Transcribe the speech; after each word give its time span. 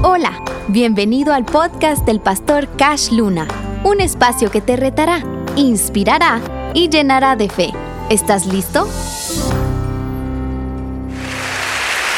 Hola, 0.00 0.44
bienvenido 0.68 1.34
al 1.34 1.44
podcast 1.44 2.06
del 2.06 2.20
pastor 2.20 2.68
Cash 2.76 3.10
Luna, 3.10 3.48
un 3.82 4.00
espacio 4.00 4.48
que 4.48 4.60
te 4.60 4.76
retará, 4.76 5.24
inspirará 5.56 6.40
y 6.72 6.88
llenará 6.88 7.34
de 7.34 7.48
fe. 7.48 7.70
¿Estás 8.08 8.46
listo? 8.46 8.88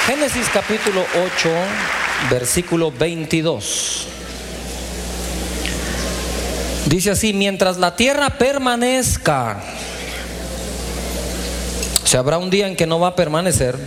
Génesis 0.06 0.46
capítulo 0.53 1.01
8, 1.37 1.48
versículo 2.30 2.92
22. 2.92 4.06
Dice 6.85 7.10
así, 7.12 7.33
mientras 7.33 7.78
la 7.78 7.97
tierra 7.97 8.28
permanezca, 8.28 9.62
se 12.04 12.19
habrá 12.19 12.37
un 12.37 12.51
día 12.51 12.67
en 12.69 12.76
que 12.76 12.87
no 12.87 13.01
va 13.01 13.08
a 13.08 13.17
permanecer, 13.17 13.78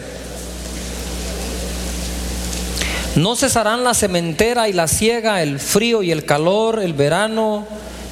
no 3.16 3.36
cesarán 3.36 3.84
la 3.84 3.94
cementera 3.94 4.70
y 4.70 4.74
la 4.74 4.88
siega, 4.88 5.44
el 5.44 5.60
frío 5.60 6.02
y 6.02 6.12
el 6.12 6.26
calor, 6.26 6.80
el 6.82 6.94
verano 6.94 7.68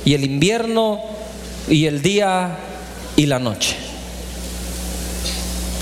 y 0.06 0.14
el 0.14 0.24
invierno 0.24 1.02
y 1.68 1.86
el 1.88 2.02
día 2.02 2.58
y 3.16 3.26
la 3.26 3.40
noche. 3.40 3.76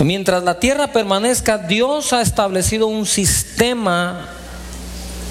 Mientras 0.04 0.44
la 0.44 0.59
tierra 0.59 0.94
permanezca, 0.94 1.58
Dios 1.58 2.14
ha 2.14 2.22
establecido 2.22 2.88
un 2.88 3.05
sistema 3.05 4.30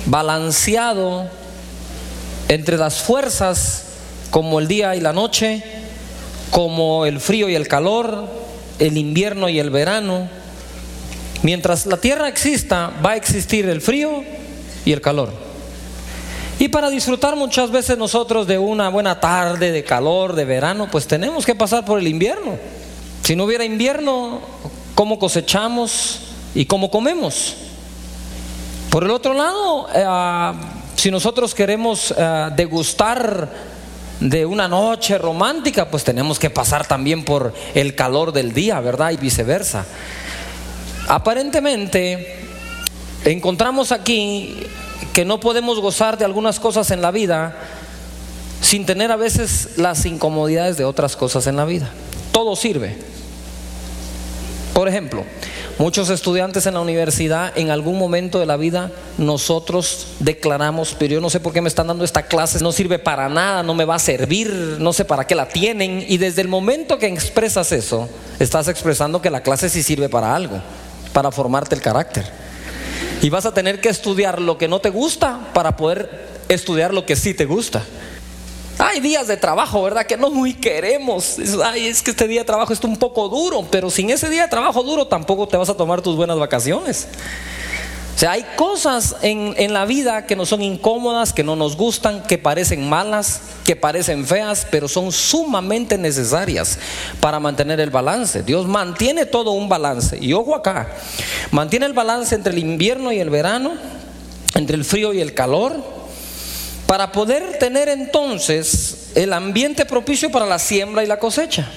balanceado 0.05 1.27
entre 2.49 2.77
las 2.77 3.01
fuerzas 3.01 3.85
como 4.31 4.59
el 4.59 4.69
día 4.69 4.95
y 4.95 5.01
la 5.01 5.15
noche, 5.15 5.63
como 6.51 7.07
el 7.07 7.21
frío 7.21 7.49
y 7.49 7.55
el 7.55 7.67
calor, 7.67 8.27
el 8.79 8.99
invierno 8.99 9.49
y 9.49 9.59
el 9.59 9.71
verano, 9.71 10.29
Mientras 11.43 11.87
la 11.87 11.97
tierra 11.97 12.29
exista, 12.29 12.93
va 13.05 13.11
a 13.11 13.17
existir 13.17 13.69
el 13.69 13.81
frío 13.81 14.25
y 14.85 14.93
el 14.93 15.01
calor. 15.01 15.33
Y 16.59 16.69
para 16.69 16.91
disfrutar 16.91 17.37
muchas 17.37 17.71
veces 17.71 17.97
nosotros 17.97 18.47
de 18.49 18.59
una 18.59 18.89
buena 18.89 19.21
tarde 19.21 19.71
de 19.71 19.85
calor, 19.85 20.35
de 20.35 20.45
verano, 20.45 20.89
pues 20.91 21.07
tenemos 21.07 21.47
que 21.47 21.55
pasar 21.55 21.85
por 21.85 22.01
el 22.01 22.09
invierno. 22.09 22.59
Si 23.23 23.37
no 23.37 23.45
hubiera 23.45 23.65
invierno, 23.65 24.41
¿cómo 24.97 25.21
cosechamos 25.21 26.21
y 26.57 26.67
cómo 26.67 26.91
comemos? 26.91 27.55
Por 28.91 29.05
el 29.05 29.11
otro 29.11 29.35
lado, 29.35 29.87
eh, 29.95 30.53
si 30.97 31.13
nosotros 31.13 31.55
queremos 31.55 32.13
eh, 32.17 32.49
degustar 32.57 33.49
de 34.19 34.45
una 34.45 34.67
noche 34.67 35.17
romántica, 35.17 35.89
pues 35.89 36.03
tenemos 36.03 36.41
que 36.41 36.51
pasar 36.51 36.87
también 36.87 37.25
por 37.25 37.55
el 37.75 37.95
calor 37.95 38.33
del 38.33 38.53
día, 38.53 38.81
¿verdad? 38.81 39.13
Y 39.13 39.17
viceversa. 39.17 39.85
Aparentemente, 41.09 42.37
encontramos 43.25 43.93
aquí 43.93 44.59
que 45.15 45.25
no 45.25 45.41
podemos 45.41 45.81
gozar 45.81 46.19
de 46.19 46.27
algunas 46.27 46.61
cosas 46.61 46.91
en 46.91 47.01
la 47.01 47.11
vida 47.11 47.57
sin 48.61 48.85
tener 48.85 49.11
a 49.11 49.17
veces 49.17 49.79
las 49.79 50.05
incomodidades 50.05 50.77
de 50.77 50.85
otras 50.85 51.17
cosas 51.17 51.47
en 51.47 51.57
la 51.57 51.65
vida. 51.65 51.89
Todo 52.31 52.55
sirve. 52.57 52.99
Por 54.75 54.87
ejemplo, 54.87 55.25
muchos 55.79 56.11
estudiantes 56.11 56.67
en 56.67 56.75
la 56.75 56.81
universidad, 56.81 57.57
en 57.57 57.71
algún 57.71 57.99
momento 57.99 58.39
de 58.39 58.45
la 58.45 58.59
vida, 58.59 58.93
nosotros 59.17 60.09
declaramos, 60.19 60.95
pero 60.99 61.15
yo 61.15 61.21
no 61.23 61.31
sé 61.31 61.41
por 61.41 61.55
qué 61.55 61.63
me 61.63 61.71
están 61.71 61.87
dando 61.87 62.05
esta 62.05 62.25
clase, 62.25 62.63
no 62.63 62.71
sirve 62.71 62.99
para 62.99 63.31
nada, 63.31 63.63
no 63.63 63.73
me 63.75 63.87
va 63.87 63.95
a 63.95 63.99
servir, 63.99 64.77
no 64.79 64.93
sé 64.93 65.07
para 65.07 65.27
qué 65.27 65.35
la 65.35 65.49
tienen. 65.49 66.05
Y 66.07 66.19
desde 66.19 66.43
el 66.43 66.49
momento 66.49 66.99
que 66.99 67.07
expresas 67.07 67.73
eso, 67.73 68.11
estás 68.39 68.69
expresando 68.69 69.23
que 69.23 69.31
la 69.31 69.41
clase 69.41 69.71
sí 69.71 69.83
sirve 69.83 70.11
para 70.11 70.37
algo 70.37 70.61
para 71.13 71.31
formarte 71.31 71.75
el 71.75 71.81
carácter. 71.81 72.25
Y 73.23 73.31
vas 73.31 73.47
a 73.47 73.55
tener 73.55 73.81
que 73.81 73.89
estudiar 73.89 74.41
lo 74.41 74.59
que 74.59 74.69
no 74.69 74.81
te 74.81 74.91
gusta 74.91 75.41
para 75.53 75.77
poder 75.77 76.29
estudiar 76.49 76.95
lo 76.95 77.05
que 77.05 77.17
sí 77.17 77.35
te 77.35 77.45
gusta. 77.45 77.85
Hay 78.79 79.01
días 79.01 79.27
de 79.27 79.37
trabajo, 79.37 79.83
¿verdad? 79.83 80.07
Que 80.07 80.17
no 80.17 80.31
muy 80.31 80.55
queremos. 80.55 81.37
Ay, 81.65 81.89
es 81.89 82.01
que 82.01 82.13
este 82.13 82.29
día 82.29 82.43
de 82.43 82.47
trabajo 82.47 82.73
está 82.73 82.87
un 82.87 82.97
poco 82.97 83.29
duro, 83.29 83.67
pero 83.71 83.91
sin 83.91 84.11
ese 84.11 84.31
día 84.31 84.43
de 84.43 84.49
trabajo 84.49 84.85
duro 84.85 85.09
tampoco 85.09 85.49
te 85.49 85.57
vas 85.57 85.69
a 85.69 85.77
tomar 85.77 86.01
tus 86.01 86.15
buenas 86.15 86.39
vacaciones. 86.39 87.09
O 88.19 88.21
sea, 88.21 88.33
hay 88.33 88.45
cosas 88.57 89.15
en, 89.23 89.55
en, 89.59 89.73
la 89.73 89.85
vida 89.85 90.27
que 90.27 90.35
no 90.35 90.45
son 90.45 90.61
incómodas, 90.61 91.33
que 91.33 91.45
no 91.45 91.55
nos 91.55 91.77
gustan, 91.77 92.25
que 92.25 92.37
parecen 92.37 92.89
malas, 92.89 93.43
que 93.65 93.77
parecen 93.77 94.27
feas, 94.27 94.67
pero 94.69 94.89
son 94.89 95.13
sumamente 95.13 95.97
necesarias 95.97 96.81
para 97.21 97.39
mantener 97.39 97.79
el 97.79 97.91
balance. 97.91 98.43
Dios 98.43 98.67
mantiene 98.67 99.25
todo 99.25 99.53
un 99.53 99.69
balance. 99.69 100.19
Y 100.21 100.33
ojo 100.33 100.57
acá, 100.57 100.89
mantiene 101.53 101.87
el 101.87 101.93
balance 101.93 102.35
entre 102.35 102.53
el 102.53 102.59
invierno 102.59 103.13
y 103.13 103.21
el 103.21 103.31
verano, 103.31 103.75
entre 104.57 104.75
el 104.75 104.85
frío 104.85 105.13
y 105.13 105.21
el 105.21 105.33
calor, 105.33 105.77
para 106.89 107.13
poder 107.13 107.61
tener 107.61 107.89
entonces 107.89 109.13
el 109.15 109.33
ambiente 109.33 109.87
propicio 109.87 110.29
para 110.33 110.45
la 110.45 110.59
siembra 110.59 111.05
y 111.05 111.07
la 111.07 111.21
cosecha. 111.21 111.71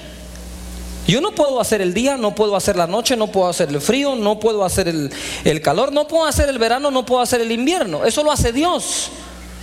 Yo 1.06 1.20
no 1.20 1.32
puedo 1.32 1.60
hacer 1.60 1.80
el 1.80 1.94
día, 1.94 2.16
no 2.16 2.34
puedo 2.34 2.54
hacer 2.54 2.76
la 2.76 2.86
noche, 2.86 3.16
no 3.16 3.26
puedo 3.26 3.48
hacer 3.48 3.68
el 3.68 3.80
frío, 3.80 4.14
no 4.14 4.38
puedo 4.38 4.64
hacer 4.64 4.88
el, 4.88 5.60
calor, 5.60 5.92
no 5.92 6.06
puedo 6.06 6.26
hacer 6.26 6.48
el 6.48 6.58
verano, 6.58 6.90
no 6.90 7.04
puedo 7.04 7.20
hacer 7.20 7.40
el 7.40 7.50
invierno. 7.50 8.04
Eso 8.04 8.22
lo 8.22 8.30
hace 8.30 8.52
Dios. 8.52 9.10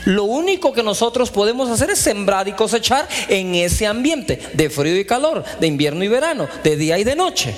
Lo 0.06 0.26
único 0.26 0.74
que 0.74 0.84
nosotros 0.84 1.30
podemos 1.30 1.70
hacer 1.70 1.92
es 1.92 2.00
sembrar 2.00 2.48
y 2.48 2.54
cosechar 2.54 3.08
en 3.28 3.56
ese 3.56 3.86
ambiente 3.86 4.42
de 4.54 4.70
frío 4.70 4.98
y 4.98 5.06
calor, 5.06 5.44
de 5.60 5.68
invierno 5.68 6.04
y 6.04 6.08
verano, 6.08 6.48
de 6.64 6.76
día 6.76 6.98
y 6.98 7.04
de 7.04 7.16
noche. 7.16 7.56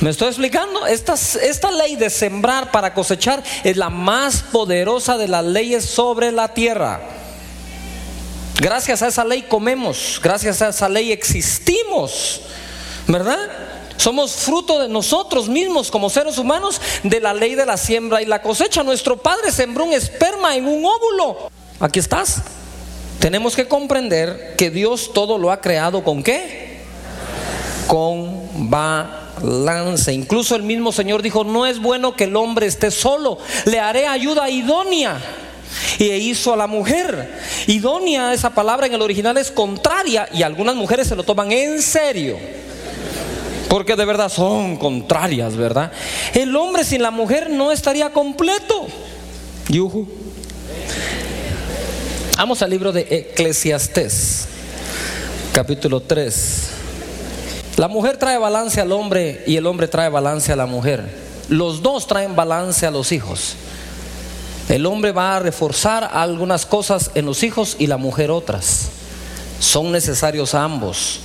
¿Me 0.00 0.10
estoy 0.10 0.28
explicando? 0.28 0.86
Esta, 0.86 1.70
ley 1.70 1.96
de 1.96 2.08
sembrar 2.08 2.70
para 2.70 2.94
cosechar 2.94 3.42
es 3.64 3.76
la 3.76 3.90
más 3.90 4.42
poderosa 4.42 5.18
de 5.18 5.28
las 5.28 5.44
leyes 5.44 5.84
sobre 5.84 6.32
la 6.32 6.48
tierra. 6.54 7.19
Gracias 8.60 9.00
a 9.00 9.08
esa 9.08 9.24
ley 9.24 9.40
comemos, 9.48 10.20
gracias 10.22 10.60
a 10.60 10.68
esa 10.68 10.86
ley 10.86 11.12
existimos, 11.12 12.42
¿verdad? 13.06 13.38
Somos 13.96 14.32
fruto 14.32 14.78
de 14.78 14.86
nosotros 14.86 15.48
mismos 15.48 15.90
como 15.90 16.10
seres 16.10 16.36
humanos 16.36 16.78
de 17.02 17.20
la 17.20 17.32
ley 17.32 17.54
de 17.54 17.64
la 17.64 17.78
siembra 17.78 18.20
y 18.20 18.26
la 18.26 18.42
cosecha. 18.42 18.82
Nuestro 18.82 19.16
Padre 19.16 19.50
sembró 19.50 19.86
un 19.86 19.94
esperma 19.94 20.56
en 20.56 20.66
un 20.66 20.84
óvulo. 20.84 21.50
Aquí 21.80 22.00
estás. 22.00 22.42
Tenemos 23.18 23.56
que 23.56 23.66
comprender 23.66 24.54
que 24.58 24.68
Dios 24.68 25.12
todo 25.14 25.38
lo 25.38 25.50
ha 25.50 25.62
creado 25.62 26.04
con 26.04 26.22
qué? 26.22 26.80
Con 27.86 28.70
balance. 28.70 30.12
Incluso 30.12 30.54
el 30.54 30.64
mismo 30.64 30.92
Señor 30.92 31.22
dijo, 31.22 31.44
no 31.44 31.66
es 31.66 31.80
bueno 31.80 32.14
que 32.14 32.24
el 32.24 32.36
hombre 32.36 32.66
esté 32.66 32.90
solo, 32.90 33.38
le 33.64 33.80
haré 33.80 34.06
ayuda 34.06 34.50
idónea 34.50 35.18
y 35.98 36.10
hizo 36.10 36.52
a 36.52 36.56
la 36.56 36.66
mujer. 36.66 37.38
Idónea, 37.66 38.32
esa 38.32 38.50
palabra 38.50 38.86
en 38.86 38.94
el 38.94 39.02
original 39.02 39.36
es 39.38 39.50
contraria 39.50 40.28
y 40.32 40.42
algunas 40.42 40.74
mujeres 40.74 41.08
se 41.08 41.16
lo 41.16 41.22
toman 41.22 41.52
en 41.52 41.82
serio. 41.82 42.38
Porque 43.68 43.94
de 43.94 44.04
verdad 44.04 44.28
son 44.28 44.76
contrarias, 44.76 45.56
¿verdad? 45.56 45.92
El 46.34 46.54
hombre 46.56 46.84
sin 46.84 47.02
la 47.02 47.10
mujer 47.10 47.50
no 47.50 47.70
estaría 47.70 48.12
completo. 48.12 48.88
Yuhu. 49.68 50.08
Vamos 52.36 52.62
al 52.62 52.70
libro 52.70 52.90
de 52.90 53.02
Eclesiastés, 53.02 54.46
capítulo 55.52 56.00
3. 56.00 56.68
La 57.76 57.86
mujer 57.86 58.16
trae 58.16 58.38
balance 58.38 58.80
al 58.80 58.92
hombre 58.92 59.44
y 59.46 59.56
el 59.56 59.66
hombre 59.66 59.88
trae 59.88 60.08
balance 60.08 60.52
a 60.52 60.56
la 60.56 60.66
mujer. 60.66 61.04
Los 61.48 61.82
dos 61.82 62.06
traen 62.06 62.34
balance 62.34 62.86
a 62.86 62.90
los 62.90 63.12
hijos. 63.12 63.56
El 64.70 64.86
hombre 64.86 65.10
va 65.10 65.34
a 65.34 65.40
reforzar 65.40 66.10
algunas 66.12 66.64
cosas 66.64 67.10
en 67.16 67.26
los 67.26 67.42
hijos 67.42 67.74
y 67.80 67.88
la 67.88 67.96
mujer 67.96 68.30
otras. 68.30 68.90
Son 69.58 69.90
necesarios 69.90 70.54
ambos 70.54 71.18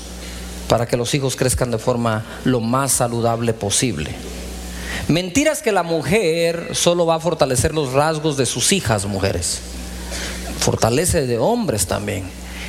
para 0.68 0.88
que 0.88 0.98
los 0.98 1.14
hijos 1.14 1.36
crezcan 1.36 1.70
de 1.70 1.78
forma 1.78 2.26
lo 2.44 2.60
más 2.60 2.92
saludable 2.94 3.54
posible. 3.54 4.10
Mentiras 5.10 5.62
que 5.62 5.72
la 5.72 5.84
mujer 5.84 6.70
solo 6.74 7.06
va 7.06 7.16
a 7.16 7.20
fortalecer 7.20 7.72
los 7.76 7.94
rasgos 7.94 8.36
de 8.36 8.48
sus 8.48 8.72
hijas 8.72 9.06
mujeres. 9.06 9.60
Fortalece 10.60 11.28
de 11.28 11.38
hombres 11.38 11.86
también. 11.86 12.24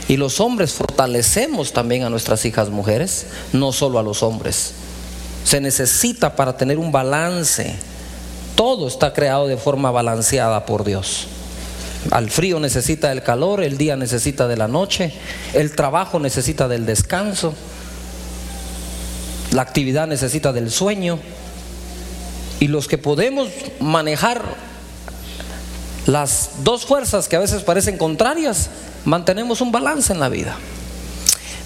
Y 0.09 0.19
los 0.19 0.41
hombres 0.41 0.75
fortalecemos 0.75 1.73
también 1.73 2.03
a 2.03 2.11
nuestras 2.11 2.45
hijas 2.45 2.69
mujeres, 2.69 3.25
no 3.55 3.73
solo 3.73 3.99
a 3.99 4.03
los 4.03 4.23
hombres. 4.23 4.73
Se 5.43 5.59
necesita 5.59 6.37
para 6.37 6.59
tener 6.59 6.79
un 6.79 6.93
balance 6.93 7.77
todo 8.57 8.89
está 8.89 9.13
creado 9.13 9.47
de 9.47 9.57
forma 9.57 9.93
balanceada 9.93 10.67
por 10.67 10.83
Dios. 10.83 11.29
Al 12.11 12.31
frío 12.31 12.59
necesita 12.59 13.13
el 13.13 13.23
calor, 13.23 13.63
el 13.63 13.79
día 13.79 13.97
necesita 13.97 14.49
de 14.49 14.57
la 14.57 14.67
noche, 14.67 15.13
el 15.55 15.75
trabajo 15.77 16.19
necesita 16.19 16.67
del 16.67 16.87
descanso, 16.87 17.55
la 19.53 19.63
actividad 19.63 20.07
necesita 20.07 20.53
del 20.53 20.71
sueño. 20.71 21.19
Y 22.59 22.69
los 22.69 22.89
que 22.89 22.97
podemos 22.97 23.49
manejar 23.81 24.43
las 26.07 26.51
dos 26.63 26.87
fuerzas 26.87 27.29
que 27.29 27.37
a 27.37 27.41
veces 27.41 27.63
parecen 27.63 27.99
contrarias, 27.99 28.71
mantenemos 29.05 29.61
un 29.61 29.73
balance 29.73 30.13
en 30.13 30.21
la 30.21 30.29
vida. 30.29 30.57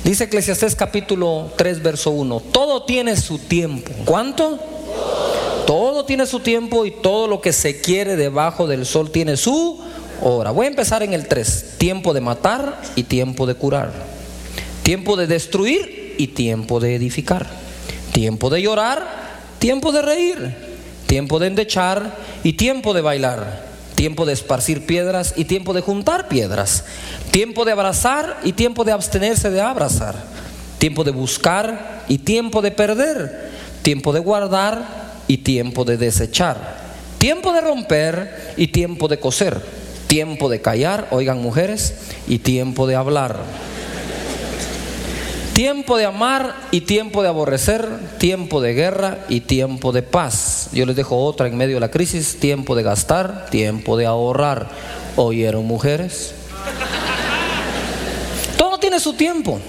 Dice 0.02 0.24
Eclesiastés 0.24 0.74
capítulo 0.74 1.52
3, 1.56 1.82
verso 1.82 2.10
1, 2.10 2.40
todo 2.52 2.84
tiene 2.84 3.16
su 3.16 3.38
tiempo. 3.38 3.92
¿Cuánto? 4.04 4.58
Todo 5.70 6.04
tiene 6.04 6.26
su 6.26 6.40
tiempo 6.40 6.84
y 6.84 6.90
todo 6.90 7.28
lo 7.28 7.40
que 7.40 7.52
se 7.52 7.80
quiere 7.80 8.16
debajo 8.16 8.66
del 8.66 8.84
sol 8.84 9.12
tiene 9.12 9.36
su 9.36 9.80
hora. 10.20 10.50
Voy 10.50 10.66
a 10.66 10.70
empezar 10.70 11.04
en 11.04 11.12
el 11.12 11.28
3. 11.28 11.76
Tiempo 11.78 12.12
de 12.12 12.20
matar 12.20 12.82
y 12.96 13.04
tiempo 13.04 13.46
de 13.46 13.54
curar. 13.54 13.92
Tiempo 14.82 15.14
de 15.14 15.28
destruir 15.28 16.16
y 16.18 16.26
tiempo 16.26 16.80
de 16.80 16.96
edificar. 16.96 17.46
Tiempo 18.10 18.50
de 18.50 18.62
llorar, 18.62 19.06
tiempo 19.60 19.92
de 19.92 20.02
reír. 20.02 20.56
Tiempo 21.06 21.38
de 21.38 21.46
endechar 21.46 22.16
y 22.42 22.54
tiempo 22.54 22.92
de 22.92 23.02
bailar. 23.02 23.64
Tiempo 23.94 24.26
de 24.26 24.32
esparcir 24.32 24.86
piedras 24.86 25.34
y 25.36 25.44
tiempo 25.44 25.72
de 25.72 25.82
juntar 25.82 26.26
piedras. 26.26 26.82
Tiempo 27.30 27.64
de 27.64 27.70
abrazar 27.70 28.40
y 28.42 28.54
tiempo 28.54 28.82
de 28.82 28.90
abstenerse 28.90 29.50
de 29.50 29.60
abrazar. 29.60 30.16
Tiempo 30.78 31.04
de 31.04 31.12
buscar 31.12 32.02
y 32.08 32.18
tiempo 32.18 32.60
de 32.60 32.72
perder. 32.72 33.50
Tiempo 33.82 34.12
de 34.12 34.18
guardar 34.18 35.09
y 35.30 35.38
tiempo 35.38 35.84
de 35.84 35.96
desechar, 35.96 36.76
tiempo 37.18 37.52
de 37.52 37.60
romper 37.60 38.54
y 38.56 38.66
tiempo 38.66 39.06
de 39.06 39.20
coser, 39.20 39.62
tiempo 40.08 40.48
de 40.48 40.60
callar, 40.60 41.06
oigan 41.12 41.40
mujeres, 41.40 41.94
y 42.26 42.40
tiempo 42.40 42.88
de 42.88 42.96
hablar. 42.96 43.38
Tiempo 45.52 45.96
de 45.96 46.06
amar 46.06 46.56
y 46.72 46.80
tiempo 46.80 47.22
de 47.22 47.28
aborrecer, 47.28 47.88
tiempo 48.18 48.60
de 48.60 48.74
guerra 48.74 49.18
y 49.28 49.42
tiempo 49.42 49.92
de 49.92 50.02
paz. 50.02 50.68
Yo 50.72 50.84
les 50.84 50.96
dejo 50.96 51.16
otra 51.24 51.46
en 51.46 51.56
medio 51.56 51.76
de 51.76 51.80
la 51.80 51.92
crisis, 51.92 52.40
tiempo 52.40 52.74
de 52.74 52.82
gastar, 52.82 53.46
tiempo 53.50 53.96
de 53.96 54.06
ahorrar. 54.06 54.66
¿Oyeron 55.14 55.64
mujeres? 55.64 56.34
Todo 58.58 58.78
tiene 58.78 58.98
su 58.98 59.12
tiempo. 59.12 59.60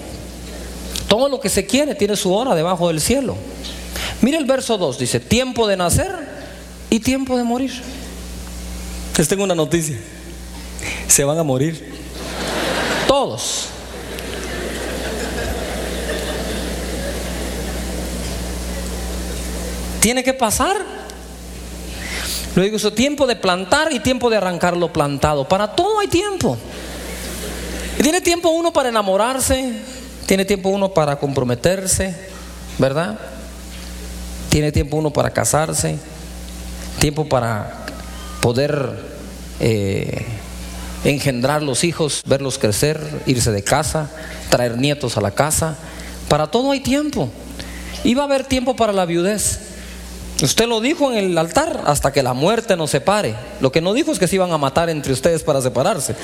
Todo 1.06 1.28
lo 1.28 1.38
que 1.38 1.48
se 1.48 1.66
quiere 1.66 1.94
tiene 1.94 2.16
su 2.16 2.34
hora 2.34 2.56
debajo 2.56 2.88
del 2.88 3.00
cielo. 3.00 3.36
Mire 4.22 4.38
el 4.38 4.44
verso 4.44 4.78
2, 4.78 4.98
dice, 4.98 5.18
tiempo 5.18 5.66
de 5.66 5.76
nacer 5.76 6.12
y 6.88 7.00
tiempo 7.00 7.36
de 7.36 7.42
morir. 7.42 7.72
Les 9.18 9.26
tengo 9.26 9.42
una 9.42 9.56
noticia. 9.56 9.98
Se 11.08 11.24
van 11.24 11.38
a 11.38 11.42
morir. 11.42 11.92
Todos. 13.08 13.66
Tiene 20.00 20.22
que 20.22 20.34
pasar. 20.34 20.76
Lo 22.54 22.62
digo, 22.62 22.76
eso 22.76 22.92
tiempo 22.92 23.26
de 23.26 23.34
plantar 23.34 23.92
y 23.92 23.98
tiempo 23.98 24.30
de 24.30 24.36
arrancar 24.36 24.76
lo 24.76 24.92
plantado. 24.92 25.48
Para 25.48 25.74
todo 25.74 25.98
hay 25.98 26.06
tiempo. 26.06 26.56
tiene 28.00 28.20
tiempo 28.20 28.50
uno 28.50 28.72
para 28.72 28.88
enamorarse, 28.88 29.80
tiene 30.26 30.44
tiempo 30.44 30.68
uno 30.68 30.94
para 30.94 31.16
comprometerse, 31.16 32.14
¿verdad? 32.78 33.31
Tiene 34.52 34.70
tiempo 34.70 34.98
uno 34.98 35.14
para 35.14 35.30
casarse, 35.30 35.96
tiempo 36.98 37.26
para 37.26 37.72
poder 38.42 38.98
eh, 39.60 40.26
engendrar 41.04 41.62
los 41.62 41.84
hijos, 41.84 42.20
verlos 42.26 42.58
crecer, 42.58 43.00
irse 43.24 43.50
de 43.50 43.64
casa, 43.64 44.10
traer 44.50 44.76
nietos 44.76 45.16
a 45.16 45.22
la 45.22 45.30
casa. 45.30 45.78
Para 46.28 46.48
todo 46.48 46.72
hay 46.72 46.80
tiempo. 46.80 47.30
Y 48.04 48.12
va 48.12 48.24
a 48.24 48.26
haber 48.26 48.44
tiempo 48.44 48.76
para 48.76 48.92
la 48.92 49.06
viudez. 49.06 49.60
Usted 50.42 50.68
lo 50.68 50.82
dijo 50.82 51.10
en 51.10 51.16
el 51.16 51.38
altar, 51.38 51.84
hasta 51.86 52.12
que 52.12 52.22
la 52.22 52.34
muerte 52.34 52.76
nos 52.76 52.90
separe. 52.90 53.34
Lo 53.62 53.72
que 53.72 53.80
no 53.80 53.94
dijo 53.94 54.12
es 54.12 54.18
que 54.18 54.28
se 54.28 54.34
iban 54.34 54.52
a 54.52 54.58
matar 54.58 54.90
entre 54.90 55.14
ustedes 55.14 55.42
para 55.42 55.62
separarse. 55.62 56.14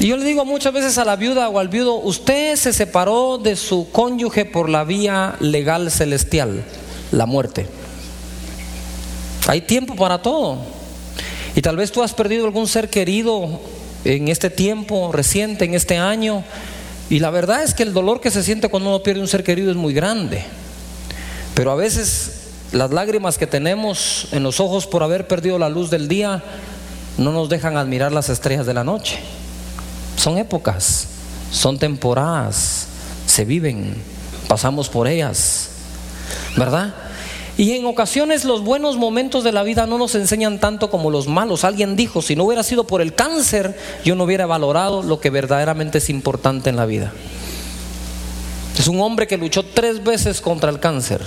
Y 0.00 0.08
yo 0.08 0.16
le 0.16 0.24
digo 0.24 0.44
muchas 0.44 0.72
veces 0.72 0.98
a 0.98 1.04
la 1.04 1.16
viuda 1.16 1.48
o 1.48 1.58
al 1.58 1.68
viudo, 1.68 1.94
usted 1.94 2.56
se 2.56 2.72
separó 2.72 3.38
de 3.38 3.56
su 3.56 3.90
cónyuge 3.90 4.44
por 4.44 4.68
la 4.68 4.84
vía 4.84 5.36
legal 5.40 5.90
celestial, 5.90 6.64
la 7.12 7.26
muerte. 7.26 7.68
Hay 9.46 9.60
tiempo 9.60 9.94
para 9.94 10.20
todo. 10.20 10.58
Y 11.54 11.62
tal 11.62 11.76
vez 11.76 11.92
tú 11.92 12.02
has 12.02 12.12
perdido 12.12 12.44
algún 12.44 12.66
ser 12.66 12.90
querido 12.90 13.60
en 14.04 14.28
este 14.28 14.50
tiempo 14.50 15.12
reciente, 15.12 15.64
en 15.64 15.74
este 15.74 15.96
año. 15.96 16.42
Y 17.08 17.20
la 17.20 17.30
verdad 17.30 17.62
es 17.62 17.74
que 17.74 17.84
el 17.84 17.92
dolor 17.92 18.20
que 18.20 18.30
se 18.30 18.42
siente 18.42 18.68
cuando 18.68 18.88
uno 18.88 19.02
pierde 19.02 19.20
un 19.20 19.28
ser 19.28 19.44
querido 19.44 19.70
es 19.70 19.76
muy 19.76 19.94
grande. 19.94 20.44
Pero 21.54 21.70
a 21.70 21.76
veces 21.76 22.48
las 22.72 22.90
lágrimas 22.90 23.38
que 23.38 23.46
tenemos 23.46 24.28
en 24.32 24.42
los 24.42 24.58
ojos 24.58 24.86
por 24.88 25.04
haber 25.04 25.28
perdido 25.28 25.58
la 25.58 25.68
luz 25.68 25.90
del 25.90 26.08
día 26.08 26.42
no 27.16 27.30
nos 27.30 27.48
dejan 27.48 27.76
admirar 27.76 28.10
las 28.10 28.28
estrellas 28.28 28.66
de 28.66 28.74
la 28.74 28.82
noche. 28.82 29.20
Son 30.16 30.38
épocas, 30.38 31.08
son 31.50 31.78
temporadas, 31.78 32.86
se 33.26 33.44
viven, 33.44 33.94
pasamos 34.48 34.88
por 34.88 35.08
ellas, 35.08 35.70
¿verdad? 36.56 36.94
Y 37.56 37.72
en 37.72 37.86
ocasiones 37.86 38.44
los 38.44 38.62
buenos 38.62 38.96
momentos 38.96 39.44
de 39.44 39.52
la 39.52 39.62
vida 39.62 39.86
no 39.86 39.96
nos 39.96 40.16
enseñan 40.16 40.58
tanto 40.58 40.90
como 40.90 41.10
los 41.10 41.28
malos. 41.28 41.62
Alguien 41.62 41.94
dijo, 41.94 42.20
si 42.20 42.34
no 42.34 42.44
hubiera 42.44 42.64
sido 42.64 42.84
por 42.84 43.00
el 43.00 43.14
cáncer, 43.14 43.78
yo 44.04 44.16
no 44.16 44.24
hubiera 44.24 44.46
valorado 44.46 45.04
lo 45.04 45.20
que 45.20 45.30
verdaderamente 45.30 45.98
es 45.98 46.10
importante 46.10 46.70
en 46.70 46.76
la 46.76 46.86
vida. 46.86 47.12
Es 48.76 48.88
un 48.88 49.00
hombre 49.00 49.28
que 49.28 49.36
luchó 49.38 49.64
tres 49.64 50.02
veces 50.02 50.40
contra 50.40 50.68
el 50.68 50.80
cáncer. 50.80 51.20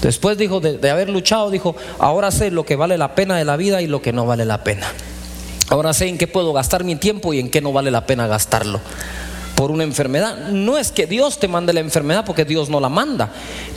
Después 0.00 0.38
dijo, 0.38 0.60
de, 0.60 0.78
de 0.78 0.90
haber 0.90 1.10
luchado, 1.10 1.50
dijo, 1.50 1.76
ahora 1.98 2.30
sé 2.30 2.50
lo 2.50 2.64
que 2.64 2.76
vale 2.76 2.96
la 2.96 3.14
pena 3.14 3.36
de 3.36 3.44
la 3.44 3.56
vida 3.56 3.82
y 3.82 3.86
lo 3.86 4.00
que 4.00 4.12
no 4.14 4.24
vale 4.24 4.46
la 4.46 4.64
pena. 4.64 4.86
Ahora 5.68 5.94
sé 5.94 6.08
en 6.08 6.18
qué 6.18 6.26
puedo 6.26 6.52
gastar 6.52 6.84
mi 6.84 6.96
tiempo 6.96 7.32
y 7.32 7.40
en 7.40 7.50
qué 7.50 7.60
no 7.60 7.72
vale 7.72 7.90
la 7.90 8.06
pena 8.06 8.26
gastarlo. 8.26 8.80
Por 9.56 9.70
una 9.70 9.84
enfermedad. 9.84 10.48
No 10.48 10.78
es 10.78 10.90
que 10.90 11.06
Dios 11.06 11.38
te 11.38 11.48
mande 11.48 11.72
la 11.72 11.80
enfermedad 11.80 12.24
porque 12.24 12.44
Dios 12.44 12.68
no 12.68 12.80
la 12.80 12.88
manda. 12.88 13.30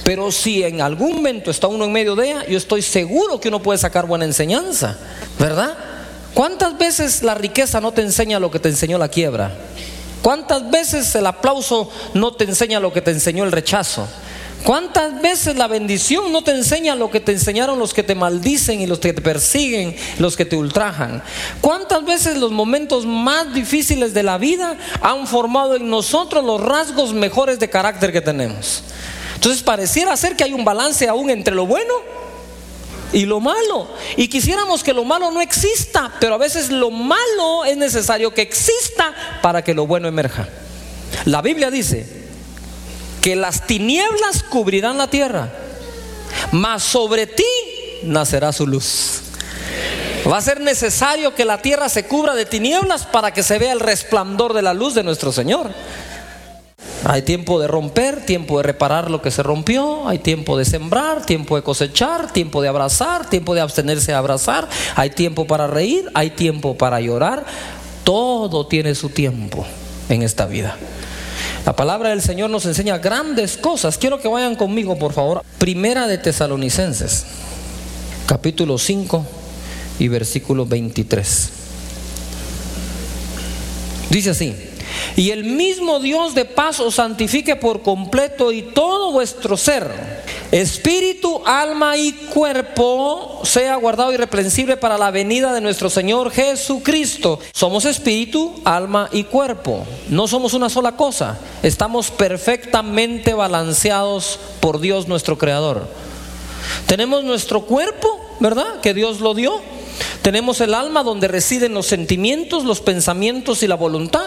Pero 0.04 0.32
si 0.32 0.64
en 0.64 0.82
algún 0.82 1.16
momento 1.16 1.52
está 1.52 1.68
uno 1.68 1.86
en 1.86 1.92
medio 1.92 2.16
de 2.16 2.32
ella, 2.32 2.46
yo 2.48 2.58
estoy 2.58 2.82
seguro 2.82 3.40
que 3.40 3.50
uno 3.50 3.62
puede 3.62 3.78
sacar 3.78 4.06
buena 4.06 4.26
enseñanza. 4.26 4.98
¿Verdad? 5.40 5.78
¿Cuántas 6.34 6.78
veces 6.78 7.24
la 7.24 7.36
riqueza 7.36 7.80
no 7.80 7.94
te 7.94 8.02
enseña 8.02 8.40
lo 8.40 8.52
que 8.52 8.60
te 8.60 8.70
enseñó 8.70 8.98
la 8.98 9.08
quiebra? 9.08 9.52
¿Cuántas 10.22 10.70
veces 10.70 11.16
el 11.16 11.26
aplauso 11.26 11.90
no 12.14 12.34
te 12.34 12.44
enseña 12.44 12.80
lo 12.80 12.92
que 12.92 13.02
te 13.02 13.12
enseñó 13.12 13.44
el 13.44 13.52
rechazo? 13.52 14.08
¿Cuántas 14.68 15.22
veces 15.22 15.56
la 15.56 15.70
bendición 15.70 16.34
no 16.34 16.42
te 16.42 16.52
enseña 16.52 16.94
lo 16.94 17.10
que 17.10 17.22
te 17.22 17.32
enseñaron 17.32 17.80
los 17.80 17.94
que 17.94 18.04
te 18.04 18.16
maldicen 18.16 18.82
y 18.82 18.86
los 18.86 19.00
que 19.00 19.14
te 19.14 19.22
persiguen, 19.22 19.96
los 20.20 20.36
que 20.36 20.44
te 20.44 20.58
ultrajan? 20.58 21.24
¿Cuántas 21.62 22.04
veces 22.04 22.36
los 22.36 22.52
momentos 22.52 23.06
más 23.06 23.54
difíciles 23.54 24.14
de 24.14 24.24
la 24.24 24.38
vida 24.38 24.76
han 25.00 25.26
formado 25.26 25.78
en 25.78 25.90
nosotros 25.90 26.44
los 26.44 26.60
rasgos 26.60 27.14
mejores 27.14 27.60
de 27.60 27.70
carácter 27.70 28.12
que 28.12 28.20
tenemos? 28.20 28.84
Entonces 29.36 29.64
pareciera 29.64 30.18
ser 30.18 30.36
que 30.36 30.44
hay 30.44 30.52
un 30.52 30.66
balance 30.66 31.08
aún 31.08 31.30
entre 31.30 31.56
lo 31.56 31.66
bueno 31.66 31.94
y 33.14 33.26
lo 33.26 33.40
malo. 33.40 33.88
Y 34.18 34.28
quisiéramos 34.28 34.84
que 34.84 34.92
lo 34.92 35.06
malo 35.06 35.32
no 35.32 35.40
exista, 35.40 36.12
pero 36.20 36.36
a 36.36 36.38
veces 36.38 36.72
lo 36.72 36.92
malo 36.92 37.64
es 37.64 37.78
necesario 37.78 38.34
que 38.34 38.42
exista 38.42 39.14
para 39.42 39.64
que 39.64 39.74
lo 39.74 39.88
bueno 39.88 40.10
emerja. 40.10 40.50
La 41.24 41.42
Biblia 41.42 41.72
dice, 41.72 42.27
que 43.28 43.36
las 43.36 43.68
tinieblas 43.68 44.42
cubrirán 44.42 44.98
la 44.98 45.10
tierra, 45.10 45.50
mas 46.54 46.82
sobre 46.82 47.28
ti 47.28 47.44
nacerá 48.04 48.54
su 48.54 48.66
luz. 48.66 49.20
Va 50.32 50.38
a 50.38 50.42
ser 50.42 50.62
necesario 50.62 51.36
que 51.36 51.44
la 51.44 51.62
tierra 51.62 51.90
se 51.90 52.06
cubra 52.06 52.36
de 52.36 52.46
tinieblas 52.46 53.06
para 53.06 53.34
que 53.34 53.44
se 53.44 53.60
vea 53.60 53.74
el 53.74 53.82
resplandor 53.82 54.54
de 54.54 54.62
la 54.62 54.74
luz 54.74 54.96
de 54.96 55.04
nuestro 55.04 55.34
Señor. 55.34 55.72
Hay 57.04 57.24
tiempo 57.24 57.60
de 57.60 57.68
romper, 57.68 58.26
tiempo 58.26 58.60
de 58.60 58.64
reparar 58.64 59.12
lo 59.12 59.22
que 59.22 59.30
se 59.30 59.44
rompió, 59.44 60.08
hay 60.08 60.20
tiempo 60.20 60.58
de 60.58 60.64
sembrar, 60.64 61.26
tiempo 61.26 61.58
de 61.58 61.64
cosechar, 61.64 62.32
tiempo 62.32 62.62
de 62.62 62.70
abrazar, 62.70 63.30
tiempo 63.30 63.54
de 63.54 63.60
abstenerse 63.60 64.14
a 64.14 64.20
abrazar, 64.20 64.70
hay 64.96 65.10
tiempo 65.10 65.46
para 65.48 65.68
reír, 65.68 66.10
hay 66.14 66.30
tiempo 66.30 66.78
para 66.78 67.02
llorar. 67.02 67.46
Todo 68.06 68.68
tiene 68.68 68.96
su 68.96 69.10
tiempo 69.10 69.66
en 70.08 70.24
esta 70.24 70.46
vida. 70.46 70.78
La 71.68 71.76
palabra 71.76 72.12
del 72.12 72.22
Señor 72.22 72.50
nos 72.50 72.66
enseña 72.66 72.98
grandes 72.98 73.58
cosas. 73.58 73.98
Quiero 73.98 74.22
que 74.22 74.30
vayan 74.30 74.56
conmigo, 74.56 74.98
por 74.98 75.12
favor. 75.12 75.44
Primera 75.58 76.08
de 76.08 76.18
Tesalonicenses, 76.18 77.26
capítulo 78.26 78.78
5 78.78 79.26
y 80.00 80.08
versículo 80.08 80.66
23. 80.66 81.50
Dice 84.10 84.30
así, 84.30 84.56
y 85.16 85.32
el 85.32 85.44
mismo 85.44 86.00
Dios 86.00 86.36
de 86.36 86.46
paz 86.46 86.80
os 86.80 86.96
santifique 86.96 87.56
por 87.56 87.82
completo 87.82 88.52
y 88.52 88.62
todo 88.62 89.12
vuestro 89.12 89.58
ser 89.58 90.18
Espíritu, 90.52 91.42
alma 91.46 91.98
y 91.98 92.14
cuerpo 92.14 93.42
sea 93.44 93.76
guardado 93.76 94.14
irreprensible 94.14 94.78
para 94.78 94.98
la 94.98 95.12
venida 95.12 95.54
de 95.54 95.60
nuestro 95.60 95.90
Señor 95.90 96.32
Jesucristo. 96.32 97.40
Somos 97.52 97.84
espíritu, 97.84 98.56
alma 98.64 99.10
y 99.12 99.26
cuerpo. 99.26 99.86
No 100.08 100.26
somos 100.26 100.54
una 100.54 100.70
sola 100.70 100.94
cosa. 100.94 101.38
Estamos 101.64 102.12
perfectamente 102.12 103.34
balanceados 103.34 104.40
por 104.62 104.80
Dios 104.80 105.10
nuestro 105.10 105.38
Creador. 105.38 105.86
Tenemos 106.86 107.26
nuestro 107.26 107.64
cuerpo, 107.64 108.08
¿verdad? 108.40 108.80
Que 108.82 108.94
Dios 108.94 109.20
lo 109.20 109.34
dio. 109.34 109.62
Tenemos 110.22 110.60
el 110.62 110.74
alma 110.74 111.04
donde 111.04 111.28
residen 111.28 111.74
los 111.74 111.88
sentimientos, 111.88 112.64
los 112.64 112.82
pensamientos 112.82 113.64
y 113.64 113.68
la 113.68 113.76
voluntad. 113.76 114.26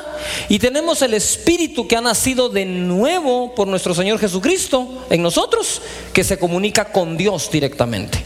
Y 0.49 0.59
tenemos 0.59 1.03
el 1.03 1.15
espíritu 1.15 1.87
que 1.87 1.97
ha 1.97 2.01
nacido 2.01 2.49
de 2.49 2.65
nuevo 2.65 3.55
por 3.55 3.69
nuestro 3.69 3.95
Señor 3.95 4.19
Jesucristo 4.19 5.07
en 5.11 5.23
nosotros, 5.23 5.83
que 6.13 6.25
se 6.25 6.39
comunica 6.39 6.93
con 6.93 7.17
Dios 7.17 7.51
directamente. 7.51 8.25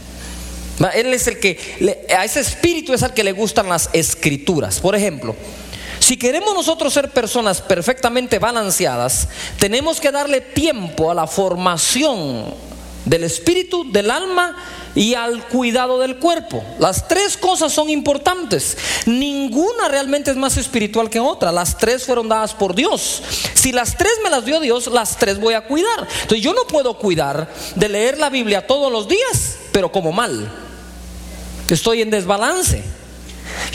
Él 0.93 1.13
es 1.13 1.27
el 1.27 1.39
que, 1.39 2.05
a 2.17 2.25
ese 2.25 2.41
espíritu 2.41 2.93
es 2.93 3.03
al 3.03 3.13
que 3.13 3.23
le 3.23 3.31
gustan 3.31 3.69
las 3.69 3.89
escrituras. 3.93 4.79
Por 4.79 4.95
ejemplo, 4.95 5.35
si 5.99 6.17
queremos 6.17 6.53
nosotros 6.53 6.93
ser 6.93 7.11
personas 7.11 7.61
perfectamente 7.61 8.39
balanceadas, 8.39 9.27
tenemos 9.57 9.99
que 9.99 10.11
darle 10.11 10.41
tiempo 10.41 11.09
a 11.09 11.15
la 11.15 11.27
formación 11.27 12.53
del 13.05 13.23
espíritu, 13.23 13.89
del 13.91 14.11
alma 14.11 14.55
y 14.95 15.13
al 15.13 15.47
cuidado 15.47 15.99
del 15.99 16.17
cuerpo. 16.17 16.63
Las 16.79 17.07
tres 17.07 17.37
cosas 17.37 17.73
son 17.73 17.89
importantes. 17.89 18.77
Ninguna 19.05 19.89
realmente 19.89 20.31
es 20.31 20.37
más 20.37 20.57
espiritual 20.57 21.09
que 21.09 21.19
otra. 21.19 21.51
Las 21.51 21.77
tres 21.77 22.05
fueron 22.05 22.29
dadas 22.29 22.53
por 22.53 22.73
Dios. 22.73 23.21
Si 23.53 23.71
las 23.71 23.97
tres 23.97 24.13
me 24.23 24.29
las 24.29 24.45
dio 24.45 24.59
Dios, 24.59 24.87
las 24.87 25.17
tres 25.17 25.39
voy 25.39 25.53
a 25.53 25.65
cuidar. 25.65 26.07
Entonces 26.21 26.41
yo 26.41 26.53
no 26.53 26.65
puedo 26.67 26.97
cuidar 26.97 27.47
de 27.75 27.89
leer 27.89 28.17
la 28.17 28.29
Biblia 28.29 28.65
todos 28.65 28.91
los 28.91 29.07
días, 29.07 29.57
pero 29.71 29.91
como 29.91 30.11
mal. 30.11 30.51
Estoy 31.69 32.01
en 32.01 32.09
desbalance. 32.09 33.04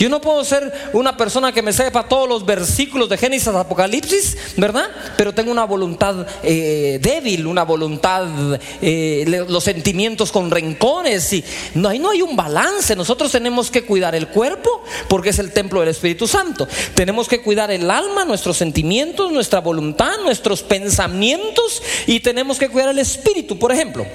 Yo 0.00 0.09
no 0.09 0.19
puedo 0.19 0.42
ser 0.47 0.73
una 0.95 1.14
persona 1.14 1.52
que 1.52 1.61
me 1.61 1.75
sepa 1.75 2.09
todos 2.09 2.26
los 2.26 2.47
versículos 2.47 3.11
de 3.11 3.19
Génesis 3.19 3.49
Apocalipsis, 3.49 4.35
¿verdad? 4.57 4.88
Pero 5.19 5.35
tengo 5.35 5.50
una 5.50 5.64
voluntad 5.64 6.26
eh, 6.42 6.99
débil, 7.02 7.47
una 7.47 7.64
voluntad, 7.64 8.26
eh, 8.80 9.45
los 9.47 9.62
sentimientos 9.62 10.33
con 10.33 10.50
rencones. 10.50 11.30
Y 11.35 11.45
no, 11.75 11.90
ahí 11.90 11.99
no 11.99 12.09
hay 12.09 12.23
un 12.23 12.35
balance. 12.35 12.97
Nosotros 12.97 13.30
tenemos 13.30 13.71
que 13.71 13.85
cuidar 13.85 14.14
el 14.14 14.28
cuerpo 14.28 14.83
porque 15.07 15.28
es 15.28 15.38
el 15.38 15.52
templo 15.52 15.80
del 15.80 15.90
Espíritu 15.90 16.26
Santo. 16.26 16.66
Tenemos 16.95 17.28
que 17.28 17.42
cuidar 17.42 17.71
el 17.71 17.90
alma, 17.90 18.25
nuestros 18.25 18.57
sentimientos, 18.57 19.30
nuestra 19.30 19.61
voluntad, 19.61 20.12
nuestros 20.25 20.62
pensamientos 20.62 21.83
y 22.07 22.21
tenemos 22.21 22.59
que 22.59 22.71
cuidar 22.71 22.88
el 22.88 23.00
espíritu, 23.00 23.59
por 23.59 23.71
ejemplo. 23.71 24.07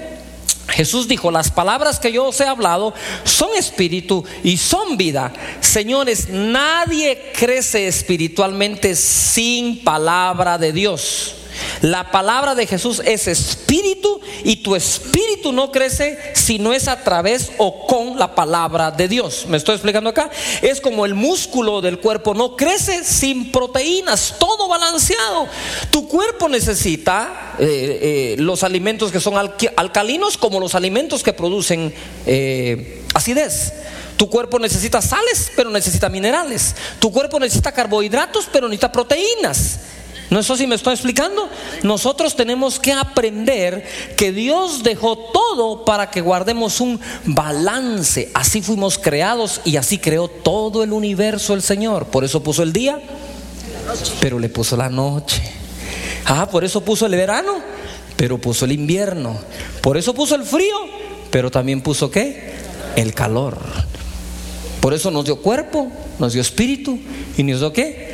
Jesús 0.68 1.08
dijo, 1.08 1.30
las 1.30 1.50
palabras 1.50 2.00
que 2.00 2.12
yo 2.12 2.26
os 2.26 2.40
he 2.40 2.46
hablado 2.46 2.92
son 3.24 3.50
espíritu 3.56 4.24
y 4.42 4.56
son 4.56 4.96
vida. 4.96 5.32
Señores, 5.60 6.28
nadie 6.28 7.32
crece 7.36 7.86
espiritualmente 7.86 8.96
sin 8.96 9.82
palabra 9.84 10.58
de 10.58 10.72
Dios. 10.72 11.34
La 11.82 12.10
palabra 12.10 12.54
de 12.54 12.66
Jesús 12.66 13.02
es 13.04 13.28
espíritu 13.28 14.20
y 14.44 14.56
tu 14.56 14.74
espíritu 14.74 15.52
no 15.52 15.70
crece 15.72 16.18
si 16.34 16.58
no 16.58 16.72
es 16.72 16.88
a 16.88 17.02
través 17.02 17.52
o 17.58 17.86
con 17.86 18.18
la 18.18 18.34
palabra 18.34 18.90
de 18.90 19.08
Dios. 19.08 19.46
¿Me 19.48 19.56
estoy 19.56 19.74
explicando 19.74 20.10
acá? 20.10 20.30
Es 20.62 20.80
como 20.80 21.04
el 21.04 21.14
músculo 21.14 21.80
del 21.80 21.98
cuerpo 21.98 22.34
no 22.34 22.56
crece 22.56 23.04
sin 23.04 23.52
proteínas, 23.52 24.34
todo 24.38 24.68
balanceado. 24.68 25.48
Tu 25.90 26.06
cuerpo 26.08 26.48
necesita 26.48 27.54
eh, 27.58 28.34
eh, 28.36 28.36
los 28.38 28.62
alimentos 28.62 29.12
que 29.12 29.20
son 29.20 29.34
alcalinos 29.36 30.36
como 30.38 30.60
los 30.60 30.74
alimentos 30.74 31.22
que 31.22 31.32
producen 31.32 31.94
eh, 32.26 33.02
acidez. 33.14 33.72
Tu 34.16 34.30
cuerpo 34.30 34.58
necesita 34.58 35.02
sales, 35.02 35.52
pero 35.54 35.70
necesita 35.70 36.08
minerales. 36.08 36.74
Tu 36.98 37.12
cuerpo 37.12 37.38
necesita 37.38 37.72
carbohidratos, 37.72 38.48
pero 38.50 38.66
necesita 38.66 38.90
proteínas. 38.90 39.78
¿No 40.30 40.40
eso 40.40 40.56
sí 40.56 40.66
me 40.66 40.74
estoy 40.74 40.94
explicando? 40.94 41.48
Nosotros 41.82 42.34
tenemos 42.34 42.80
que 42.80 42.92
aprender 42.92 43.84
que 44.16 44.32
Dios 44.32 44.82
dejó 44.82 45.16
todo 45.16 45.84
para 45.84 46.10
que 46.10 46.20
guardemos 46.20 46.80
un 46.80 47.00
balance. 47.24 48.30
Así 48.34 48.60
fuimos 48.60 48.98
creados 48.98 49.60
y 49.64 49.76
así 49.76 49.98
creó 49.98 50.28
todo 50.28 50.82
el 50.82 50.92
universo 50.92 51.54
el 51.54 51.62
Señor. 51.62 52.06
Por 52.06 52.24
eso 52.24 52.42
puso 52.42 52.62
el 52.64 52.72
día, 52.72 53.00
pero 54.20 54.38
le 54.38 54.48
puso 54.48 54.76
la 54.76 54.88
noche. 54.88 55.42
Ah, 56.24 56.48
por 56.50 56.64
eso 56.64 56.80
puso 56.80 57.06
el 57.06 57.12
verano, 57.12 57.60
pero 58.16 58.38
puso 58.38 58.64
el 58.64 58.72
invierno. 58.72 59.38
Por 59.80 59.96
eso 59.96 60.12
puso 60.12 60.34
el 60.34 60.42
frío, 60.42 60.76
pero 61.30 61.52
también 61.52 61.82
puso 61.82 62.10
qué? 62.10 62.54
El 62.96 63.14
calor. 63.14 63.58
Por 64.80 64.92
eso 64.92 65.12
nos 65.12 65.24
dio 65.24 65.40
cuerpo, 65.40 65.90
nos 66.18 66.32
dio 66.32 66.42
espíritu 66.42 66.98
y 67.36 67.42
nos 67.44 67.60
dio 67.60 67.72
qué? 67.72 68.05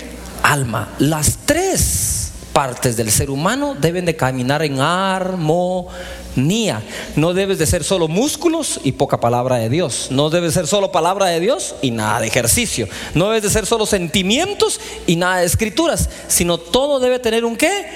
Alma. 0.43 0.89
Las 0.99 1.39
tres 1.45 2.23
partes 2.53 2.97
del 2.97 3.11
ser 3.11 3.31
humano 3.31 3.75
deben 3.79 4.05
de 4.05 4.17
caminar 4.17 4.63
en 4.63 4.81
armonía. 4.81 6.83
No 7.17 7.35
debes 7.35 7.59
de 7.59 7.67
ser 7.67 7.85
solo 7.85 8.09
músculos 8.09 8.81
y 8.85 8.93
poca 8.93 9.21
palabra 9.21 9.57
de 9.57 9.69
Dios. 9.69 10.09
No 10.11 10.31
debe 10.31 10.51
ser 10.51 10.67
solo 10.67 10.93
palabra 10.93 11.27
de 11.27 11.41
Dios 11.41 11.75
y 11.83 11.91
nada 11.91 12.21
de 12.21 12.27
ejercicio. 12.27 12.89
No 13.15 13.29
debes 13.29 13.43
de 13.43 13.51
ser 13.51 13.67
solo 13.67 13.87
sentimientos 13.87 14.81
y 15.07 15.17
nada 15.17 15.39
de 15.39 15.47
escrituras, 15.47 16.09
sino 16.29 16.59
todo 16.59 17.01
debe 17.01 17.19
tener 17.19 17.45
un 17.45 17.57
qué? 17.57 17.87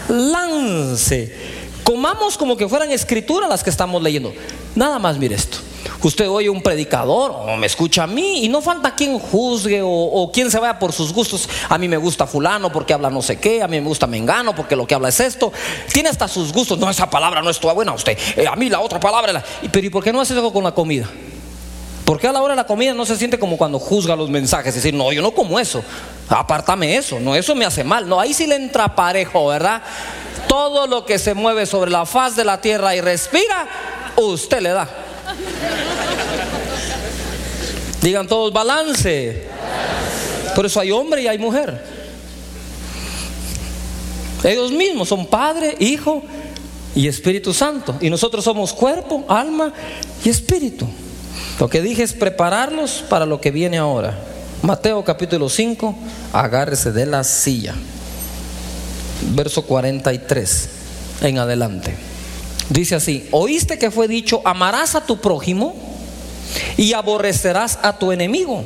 Balance. 0.00 1.34
Comamos 1.82 2.36
como 2.36 2.56
que 2.56 2.68
fueran 2.68 2.90
escrituras 2.90 3.48
las 3.48 3.64
que 3.64 3.70
estamos 3.70 4.02
leyendo. 4.02 4.32
Nada 4.74 4.98
más 4.98 5.16
mire 5.16 5.34
esto. 5.34 5.58
Usted 6.00 6.28
oye 6.28 6.48
un 6.48 6.62
predicador 6.62 7.32
o 7.32 7.56
me 7.56 7.66
escucha 7.66 8.04
a 8.04 8.06
mí 8.06 8.44
y 8.44 8.48
no 8.48 8.60
falta 8.62 8.94
quien 8.94 9.18
juzgue 9.18 9.80
o, 9.82 10.30
quien 10.32 10.48
se 10.50 10.58
vaya 10.60 10.78
por 10.78 10.92
sus 10.92 11.12
gustos. 11.12 11.48
A 11.68 11.76
mí 11.76 11.88
me 11.88 11.96
gusta 11.96 12.26
fulano 12.26 12.70
porque 12.70 12.94
habla 12.94 13.10
no 13.10 13.20
sé 13.20 13.38
qué, 13.40 13.62
a 13.62 13.68
mí 13.68 13.80
me 13.80 13.86
gusta 13.86 14.06
mengano 14.06 14.54
porque 14.54 14.76
lo 14.76 14.86
que 14.86 14.94
habla 14.94 15.08
es 15.08 15.18
esto. 15.18 15.52
Tiene 15.92 16.08
hasta 16.08 16.28
sus 16.28 16.52
gustos. 16.52 16.78
No, 16.78 16.88
esa 16.88 17.10
palabra 17.10 17.42
no 17.42 17.50
es 17.50 17.58
toda 17.58 17.74
buena 17.74 17.92
usted. 17.92 18.16
Eh, 18.36 18.46
a 18.46 18.54
mí 18.54 18.68
la 18.68 18.80
otra 18.80 19.00
palabra. 19.00 19.42
Pero 19.72 19.86
¿y 19.86 19.90
por 19.90 20.04
qué 20.04 20.12
no 20.12 20.20
hace 20.20 20.34
eso 20.34 20.52
con 20.52 20.62
la 20.62 20.72
comida? 20.72 21.08
¿Por 22.04 22.20
qué 22.20 22.28
a 22.28 22.32
la 22.32 22.42
hora 22.42 22.54
de 22.54 22.56
la 22.56 22.66
comida 22.66 22.94
no 22.94 23.04
se 23.04 23.16
siente 23.16 23.38
como 23.38 23.58
cuando 23.58 23.80
juzga 23.80 24.14
los 24.14 24.30
mensajes? 24.30 24.68
Es 24.68 24.82
decir, 24.82 24.94
no, 24.94 25.12
yo 25.12 25.20
no 25.20 25.32
como 25.32 25.58
eso. 25.58 25.82
Apártame 26.28 26.96
eso. 26.96 27.18
No, 27.18 27.34
eso 27.34 27.56
me 27.56 27.64
hace 27.64 27.82
mal. 27.82 28.08
No, 28.08 28.20
ahí 28.20 28.32
sí 28.32 28.46
le 28.46 28.54
entra 28.54 28.94
parejo, 28.94 29.48
¿verdad? 29.48 29.82
Todo 30.46 30.86
lo 30.86 31.04
que 31.04 31.18
se 31.18 31.34
mueve 31.34 31.66
sobre 31.66 31.90
la 31.90 32.06
faz 32.06 32.36
de 32.36 32.44
la 32.44 32.60
tierra 32.60 32.94
y 32.94 33.00
respira, 33.00 33.66
usted 34.16 34.60
le 34.60 34.70
da. 34.70 34.88
Digan 38.02 38.26
todos 38.26 38.52
balance. 38.52 39.46
Por 40.54 40.66
eso 40.66 40.80
hay 40.80 40.90
hombre 40.90 41.22
y 41.22 41.28
hay 41.28 41.38
mujer. 41.38 41.98
Ellos 44.44 44.70
mismos 44.70 45.08
son 45.08 45.26
Padre, 45.26 45.76
Hijo 45.80 46.22
y 46.94 47.08
Espíritu 47.08 47.52
Santo. 47.52 47.96
Y 48.00 48.10
nosotros 48.10 48.44
somos 48.44 48.72
cuerpo, 48.72 49.24
alma 49.28 49.72
y 50.24 50.28
espíritu. 50.28 50.86
Lo 51.58 51.68
que 51.68 51.82
dije 51.82 52.04
es 52.04 52.12
prepararlos 52.12 53.04
para 53.08 53.26
lo 53.26 53.40
que 53.40 53.50
viene 53.50 53.78
ahora. 53.78 54.16
Mateo 54.62 55.04
capítulo 55.04 55.48
5, 55.48 55.94
agárrese 56.32 56.92
de 56.92 57.06
la 57.06 57.24
silla. 57.24 57.74
Verso 59.34 59.62
43 59.62 60.68
en 61.22 61.38
adelante. 61.38 62.07
Dice 62.70 62.96
así, 62.96 63.26
oíste 63.30 63.78
que 63.78 63.90
fue 63.90 64.08
dicho, 64.08 64.42
amarás 64.44 64.94
a 64.94 65.04
tu 65.04 65.20
prójimo 65.20 65.74
y 66.76 66.92
aborrecerás 66.92 67.78
a 67.82 67.98
tu 67.98 68.12
enemigo. 68.12 68.62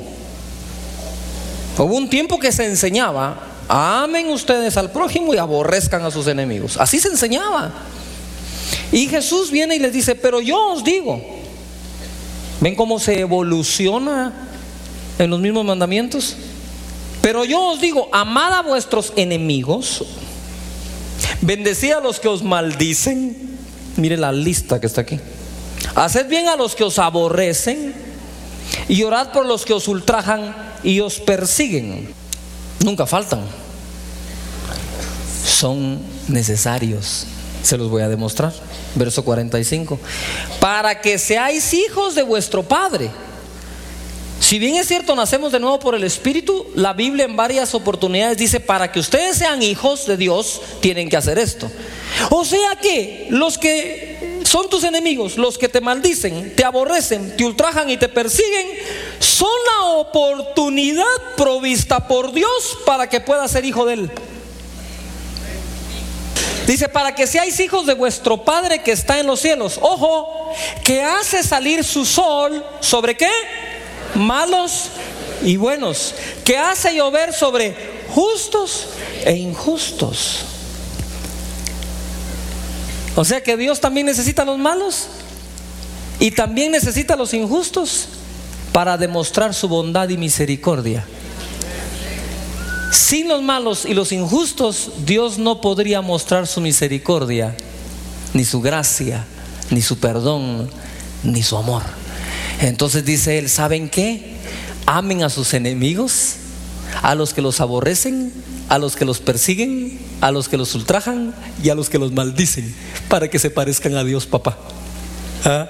Hubo 1.79 1.97
un 1.97 2.11
tiempo 2.11 2.39
que 2.39 2.53
se 2.53 2.67
enseñaba, 2.67 3.41
amen 3.69 4.29
ustedes 4.29 4.77
al 4.77 4.91
prójimo 4.91 5.35
y 5.35 5.39
aborrezcan 5.39 6.05
a 6.05 6.11
sus 6.11 6.27
enemigos. 6.27 6.77
Así 6.79 6.99
se 6.99 7.09
enseñaba. 7.09 7.73
Y 8.91 9.07
Jesús 9.07 9.51
viene 9.51 9.77
y 9.77 9.79
les 9.79 9.93
dice, 9.93 10.15
pero 10.15 10.41
yo 10.41 10.73
os 10.73 10.85
digo, 10.85 11.23
¿ven 12.61 12.75
cómo 12.75 12.99
se 12.99 13.21
evoluciona 13.21 14.33
en 15.19 15.31
los 15.31 15.41
mismos 15.41 15.65
mandamientos? 15.65 16.37
Pero 17.23 17.45
yo 17.45 17.69
os 17.69 17.81
digo, 17.81 18.09
amad 18.13 18.53
a 18.53 18.63
vuestros 18.63 19.13
enemigos, 19.15 20.05
bendecid 21.41 21.93
a 21.93 22.01
los 22.01 22.19
que 22.19 22.29
os 22.29 22.43
maldicen 22.43 23.52
Mire 23.97 24.17
la 24.17 24.33
lista 24.33 24.81
que 24.81 24.87
está 24.87 25.03
aquí. 25.03 25.19
Haced 25.95 26.29
bien 26.29 26.49
a 26.49 26.57
los 26.57 26.75
que 26.75 26.85
os 26.85 26.99
aborrecen 26.99 27.95
y 28.89 29.03
orad 29.03 29.33
por 29.33 29.47
los 29.47 29.65
que 29.65 29.73
os 29.73 29.89
ultrajan 29.89 30.55
y 30.83 31.01
os 31.01 31.19
persiguen. 31.21 32.09
Nunca 32.85 33.07
faltan. 33.07 33.41
Son 35.45 36.01
necesarios. 36.29 37.27
Se 37.63 37.77
los 37.77 37.89
voy 37.89 38.03
a 38.03 38.09
demostrar. 38.09 38.53
Verso 38.95 39.25
45. 39.25 39.99
Para 40.61 41.01
que 41.01 41.19
seáis 41.19 41.73
hijos 41.75 42.15
de 42.15 42.23
vuestro 42.23 42.63
Padre. 42.63 43.11
Si 44.53 44.59
bien 44.59 44.75
es 44.77 44.87
cierto, 44.87 45.17
nacemos 45.17 45.51
de 45.51 45.59
nuevo 45.59 45.79
por 45.79 45.95
el 45.95 46.05
Espíritu, 46.05 46.67
la 46.75 46.93
Biblia 46.93 47.25
en 47.25 47.37
varias 47.37 47.75
oportunidades 47.75 48.37
dice, 48.37 48.61
para 48.61 48.93
que 48.93 49.01
ustedes 49.01 49.39
sean 49.39 49.63
hijos 49.63 50.05
de 50.05 50.19
Dios, 50.19 50.61
tienen 50.81 51.09
que 51.09 51.17
hacer 51.17 51.39
esto. 51.39 51.71
O 52.29 52.45
sea 52.45 52.77
que 52.77 53.29
los 53.31 53.57
que 53.57 54.43
son 54.45 54.69
tus 54.69 54.85
enemigos, 54.85 55.39
los 55.39 55.57
que 55.57 55.71
te 55.71 55.81
maldicen, 55.81 56.55
te 56.55 56.65
aborrecen, 56.65 57.35
te 57.35 57.45
ultrajan 57.45 57.89
y 57.89 57.97
te 57.97 58.11
persiguen, 58.11 58.67
son 59.21 59.49
la 59.79 59.87
oportunidad 59.87 61.07
provista 61.35 62.07
por 62.07 62.35
Dios 62.35 62.77
para 62.85 63.09
que 63.09 63.21
puedas 63.21 63.51
ser 63.53 63.65
hijo 63.65 63.87
de 63.87 63.95
Él. 63.95 64.11
Dice, 66.67 66.91
para 66.91 67.15
que 67.15 67.27
seáis 67.27 67.59
hijos 67.59 67.87
de 67.87 67.95
vuestro 67.95 68.45
Padre 68.45 68.83
que 68.83 68.93
está 68.93 69.19
en 69.19 69.27
los 69.27 69.41
cielos. 69.41 69.79
Ojo, 69.81 70.53
que 70.85 71.03
hace 71.03 71.43
salir 71.43 71.85
su 71.85 72.05
sol 72.05 72.63
sobre 72.81 73.17
qué? 73.17 73.31
Malos 74.14 74.88
y 75.42 75.57
buenos. 75.57 76.14
Que 76.45 76.57
hace 76.57 76.95
llover 76.95 77.33
sobre 77.33 77.76
justos 78.14 78.87
e 79.25 79.35
injustos. 79.35 80.45
O 83.14 83.25
sea 83.25 83.42
que 83.42 83.57
Dios 83.57 83.81
también 83.81 84.07
necesita 84.07 84.42
a 84.42 84.45
los 84.47 84.59
malos 84.59 85.09
y 86.19 86.31
también 86.31 86.73
necesita 86.73 87.14
a 87.14 87.16
los 87.16 87.35
injustos 87.35 88.09
para 88.73 88.97
demostrar 88.97 89.52
su 89.54 89.69
bondad 89.69 90.09
y 90.09 90.16
misericordia. 90.16 91.04
Sin 92.90 93.28
los 93.28 93.42
malos 93.42 93.85
y 93.85 93.95
los 93.95 94.12
injustos, 94.12 94.90
Dios 95.04 95.38
no 95.38 95.61
podría 95.61 96.00
mostrar 96.00 96.47
su 96.47 96.61
misericordia, 96.61 97.54
ni 98.35 98.45
su 98.45 98.61
gracia, 98.61 99.26
ni 99.71 99.83
su 99.83 99.99
perdón, 99.99 100.71
ni 101.23 101.42
su 101.42 101.57
amor. 101.57 101.83
Entonces 102.62 103.04
dice 103.04 103.38
él, 103.38 103.49
¿saben 103.50 103.88
qué? 103.88 104.37
Amen 104.87 105.23
a 105.23 105.31
sus 105.31 105.52
enemigos, 105.52 106.37
a 107.02 107.14
los 107.14 107.35
que 107.35 107.42
los 107.42 107.61
aborrecen, 107.61 108.33
a 108.69 108.78
los 108.78 108.97
que 108.97 109.04
los 109.04 109.21
persiguen, 109.21 109.99
a 110.21 110.31
los 110.31 110.49
que 110.49 110.57
los 110.57 110.75
ultrajan 110.75 111.35
y 111.62 111.69
a 111.69 111.75
los 111.75 111.90
que 111.90 111.99
los 111.99 112.12
maldicen, 112.12 112.75
para 113.09 113.28
que 113.28 113.38
se 113.38 113.50
parezcan 113.50 113.97
a 113.97 114.04
Dios, 114.04 114.26
papá. 114.26 114.57
¿Ah? 115.45 115.69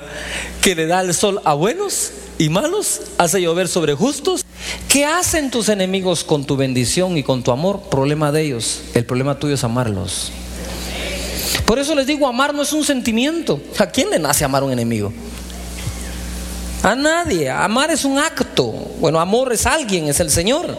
Que 0.61 0.75
le 0.75 0.87
da 0.87 1.00
el 1.00 1.12
sol 1.14 1.40
a 1.44 1.54
buenos 1.54 2.12
y 2.38 2.49
malos, 2.49 3.00
hace 3.18 3.40
llover 3.40 3.68
sobre 3.68 3.94
justos 3.94 4.44
¿Qué 4.88 5.04
hacen 5.04 5.50
tus 5.50 5.68
enemigos 5.68 6.25
con 6.25 6.44
tu 6.44 6.56
bendición 6.56 7.16
y 7.16 7.22
con 7.22 7.42
tu 7.42 7.50
amor? 7.50 7.80
Problema 7.90 8.30
de 8.30 8.42
ellos. 8.42 8.82
El 8.94 9.04
problema 9.04 9.38
tuyo 9.38 9.54
es 9.54 9.64
amarlos. 9.64 10.30
Por 11.64 11.78
eso 11.78 11.94
les 11.94 12.06
digo, 12.06 12.26
amar 12.26 12.54
no 12.54 12.62
es 12.62 12.72
un 12.72 12.84
sentimiento. 12.84 13.61
¿A 13.78 13.87
quién 13.87 14.11
le 14.11 14.18
nace 14.18 14.44
amar 14.44 14.62
a 14.62 14.66
un 14.66 14.72
enemigo? 14.72 15.12
A 16.83 16.95
nadie. 16.95 17.49
Amar 17.49 17.91
es 17.91 18.05
un 18.05 18.19
acto. 18.19 18.73
Bueno, 18.99 19.21
amor 19.21 19.53
es 19.53 19.67
alguien, 19.67 20.09
es 20.09 20.21
el 20.21 20.31
Señor. 20.31 20.77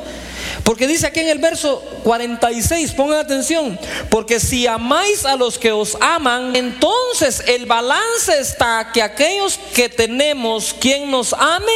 Porque 0.64 0.88
dice 0.88 1.08
aquí 1.08 1.20
en 1.20 1.30
el 1.30 1.40
verso 1.40 1.84
46, 2.04 2.92
pongan 2.92 3.20
atención, 3.20 3.80
porque 4.10 4.40
si 4.40 4.68
amáis 4.68 5.26
a 5.26 5.36
los 5.36 5.58
que 5.58 5.72
os 5.72 5.98
aman, 6.00 6.56
entonces 6.56 7.44
el 7.48 7.66
balance 7.66 8.40
está 8.40 8.92
que 8.94 9.02
aquellos 9.02 9.60
que 9.74 9.90
tenemos 9.90 10.76
quien 10.80 11.10
nos 11.10 11.34
ame, 11.34 11.72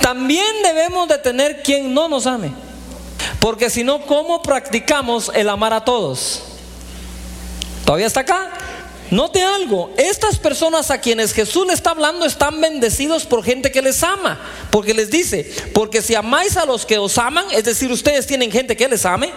también 0.00 0.46
debemos 0.62 1.08
de 1.08 1.18
tener 1.18 1.62
quien 1.62 1.92
no 1.92 2.08
nos 2.08 2.26
ame. 2.26 2.52
Porque 3.38 3.70
si 3.70 3.84
no, 3.84 4.06
¿cómo 4.06 4.42
practicamos 4.42 5.30
el 5.34 5.48
amar 5.48 5.72
a 5.72 5.84
todos? 5.84 6.42
¿Todavía 7.84 8.06
está 8.06 8.20
acá? 8.20 8.50
Note 9.14 9.40
algo, 9.40 9.94
estas 9.96 10.40
personas 10.40 10.90
a 10.90 11.00
quienes 11.00 11.32
Jesús 11.32 11.64
le 11.68 11.72
está 11.72 11.90
hablando 11.90 12.26
están 12.26 12.60
bendecidos 12.60 13.26
por 13.26 13.44
gente 13.44 13.70
que 13.70 13.80
les 13.80 14.02
ama, 14.02 14.40
porque 14.72 14.92
les 14.92 15.08
dice, 15.08 15.48
porque 15.72 16.02
si 16.02 16.16
amáis 16.16 16.56
a 16.56 16.66
los 16.66 16.84
que 16.84 16.98
os 16.98 17.16
aman, 17.16 17.44
es 17.52 17.62
decir, 17.62 17.92
ustedes 17.92 18.26
tienen 18.26 18.50
gente 18.50 18.76
que 18.76 18.88
les 18.88 19.06
ame, 19.06 19.30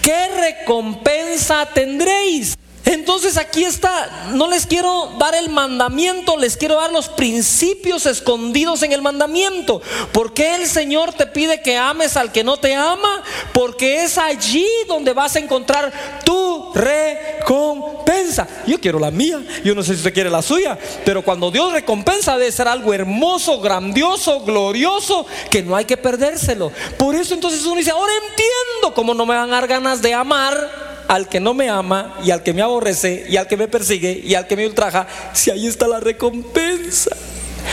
¿qué 0.00 0.28
recompensa 0.28 1.68
tendréis? 1.74 2.56
Entonces 2.92 3.36
aquí 3.36 3.64
está, 3.64 4.28
no 4.32 4.48
les 4.48 4.66
quiero 4.66 5.12
dar 5.18 5.34
el 5.34 5.48
mandamiento, 5.48 6.36
les 6.36 6.56
quiero 6.56 6.76
dar 6.76 6.92
los 6.92 7.08
principios 7.08 8.06
escondidos 8.06 8.82
en 8.82 8.92
el 8.92 9.02
mandamiento. 9.02 9.80
¿Por 10.12 10.34
qué 10.34 10.54
el 10.54 10.66
Señor 10.66 11.12
te 11.14 11.26
pide 11.26 11.62
que 11.62 11.76
ames 11.76 12.16
al 12.16 12.32
que 12.32 12.44
no 12.44 12.58
te 12.58 12.74
ama? 12.74 13.22
Porque 13.52 14.04
es 14.04 14.18
allí 14.18 14.66
donde 14.86 15.12
vas 15.12 15.36
a 15.36 15.38
encontrar 15.38 15.92
tu 16.24 16.72
recompensa. 16.74 18.46
Yo 18.66 18.80
quiero 18.80 18.98
la 18.98 19.10
mía, 19.10 19.40
yo 19.64 19.74
no 19.74 19.82
sé 19.82 19.94
si 19.94 19.98
usted 19.98 20.14
quiere 20.14 20.30
la 20.30 20.42
suya, 20.42 20.78
pero 21.04 21.22
cuando 21.22 21.50
Dios 21.50 21.72
recompensa 21.72 22.36
debe 22.36 22.52
ser 22.52 22.68
algo 22.68 22.92
hermoso, 22.92 23.60
grandioso, 23.60 24.40
glorioso, 24.40 25.26
que 25.50 25.62
no 25.62 25.74
hay 25.76 25.84
que 25.84 25.96
perdérselo. 25.96 26.72
Por 26.98 27.14
eso 27.14 27.34
entonces 27.34 27.64
uno 27.64 27.76
dice, 27.76 27.90
ahora 27.90 28.12
entiendo 28.12 28.94
cómo 28.94 29.14
no 29.14 29.26
me 29.26 29.34
van 29.34 29.50
a 29.50 29.54
dar 29.54 29.66
ganas 29.66 30.02
de 30.02 30.14
amar 30.14 30.81
al 31.12 31.28
que 31.28 31.40
no 31.40 31.52
me 31.52 31.68
ama 31.68 32.14
y 32.24 32.30
al 32.30 32.42
que 32.42 32.54
me 32.54 32.62
aborrece 32.62 33.26
y 33.28 33.36
al 33.36 33.46
que 33.46 33.58
me 33.58 33.68
persigue 33.68 34.22
y 34.24 34.34
al 34.34 34.46
que 34.46 34.56
me 34.56 34.66
ultraja, 34.66 35.06
si 35.34 35.50
ahí 35.50 35.66
está 35.66 35.86
la 35.86 36.00
recompensa. 36.00 37.14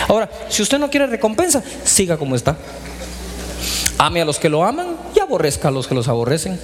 Ahora, 0.10 0.30
si 0.50 0.62
usted 0.62 0.78
no 0.78 0.90
quiere 0.90 1.08
recompensa, 1.08 1.64
siga 1.86 2.18
como 2.18 2.36
está. 2.36 2.58
Ame 3.98 4.22
a 4.22 4.26
los 4.26 4.40
que 4.40 4.50
lo 4.50 4.66
aman 4.66 4.88
y 5.16 5.22
aborrezca 5.22 5.70
a 5.70 5.72
los 5.72 5.88
que 5.88 5.96
los 5.96 6.10
aborrecen. 6.10 6.60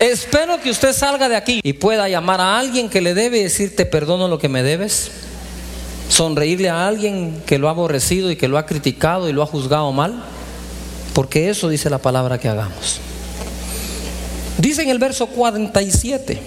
Espero 0.00 0.60
que 0.60 0.68
usted 0.68 0.92
salga 0.92 1.28
de 1.28 1.36
aquí 1.36 1.60
y 1.62 1.74
pueda 1.74 2.08
llamar 2.08 2.40
a 2.40 2.58
alguien 2.58 2.88
que 2.88 3.00
le 3.00 3.14
debe 3.14 3.38
y 3.38 3.44
decir 3.44 3.76
te 3.76 3.86
perdono 3.86 4.26
lo 4.26 4.40
que 4.40 4.48
me 4.48 4.64
debes. 4.64 5.12
Sonreírle 6.08 6.70
a 6.70 6.88
alguien 6.88 7.40
que 7.46 7.58
lo 7.58 7.68
ha 7.68 7.70
aborrecido 7.70 8.32
y 8.32 8.36
que 8.36 8.48
lo 8.48 8.58
ha 8.58 8.66
criticado 8.66 9.28
y 9.28 9.32
lo 9.32 9.44
ha 9.44 9.46
juzgado 9.46 9.92
mal. 9.92 10.24
Porque 11.14 11.50
eso 11.50 11.68
dice 11.68 11.88
la 11.88 11.98
palabra 11.98 12.38
que 12.38 12.48
hagamos. 12.48 13.00
Dice 14.58 14.82
en 14.82 14.90
el 14.90 14.98
verso 14.98 15.26
47. 15.26 16.40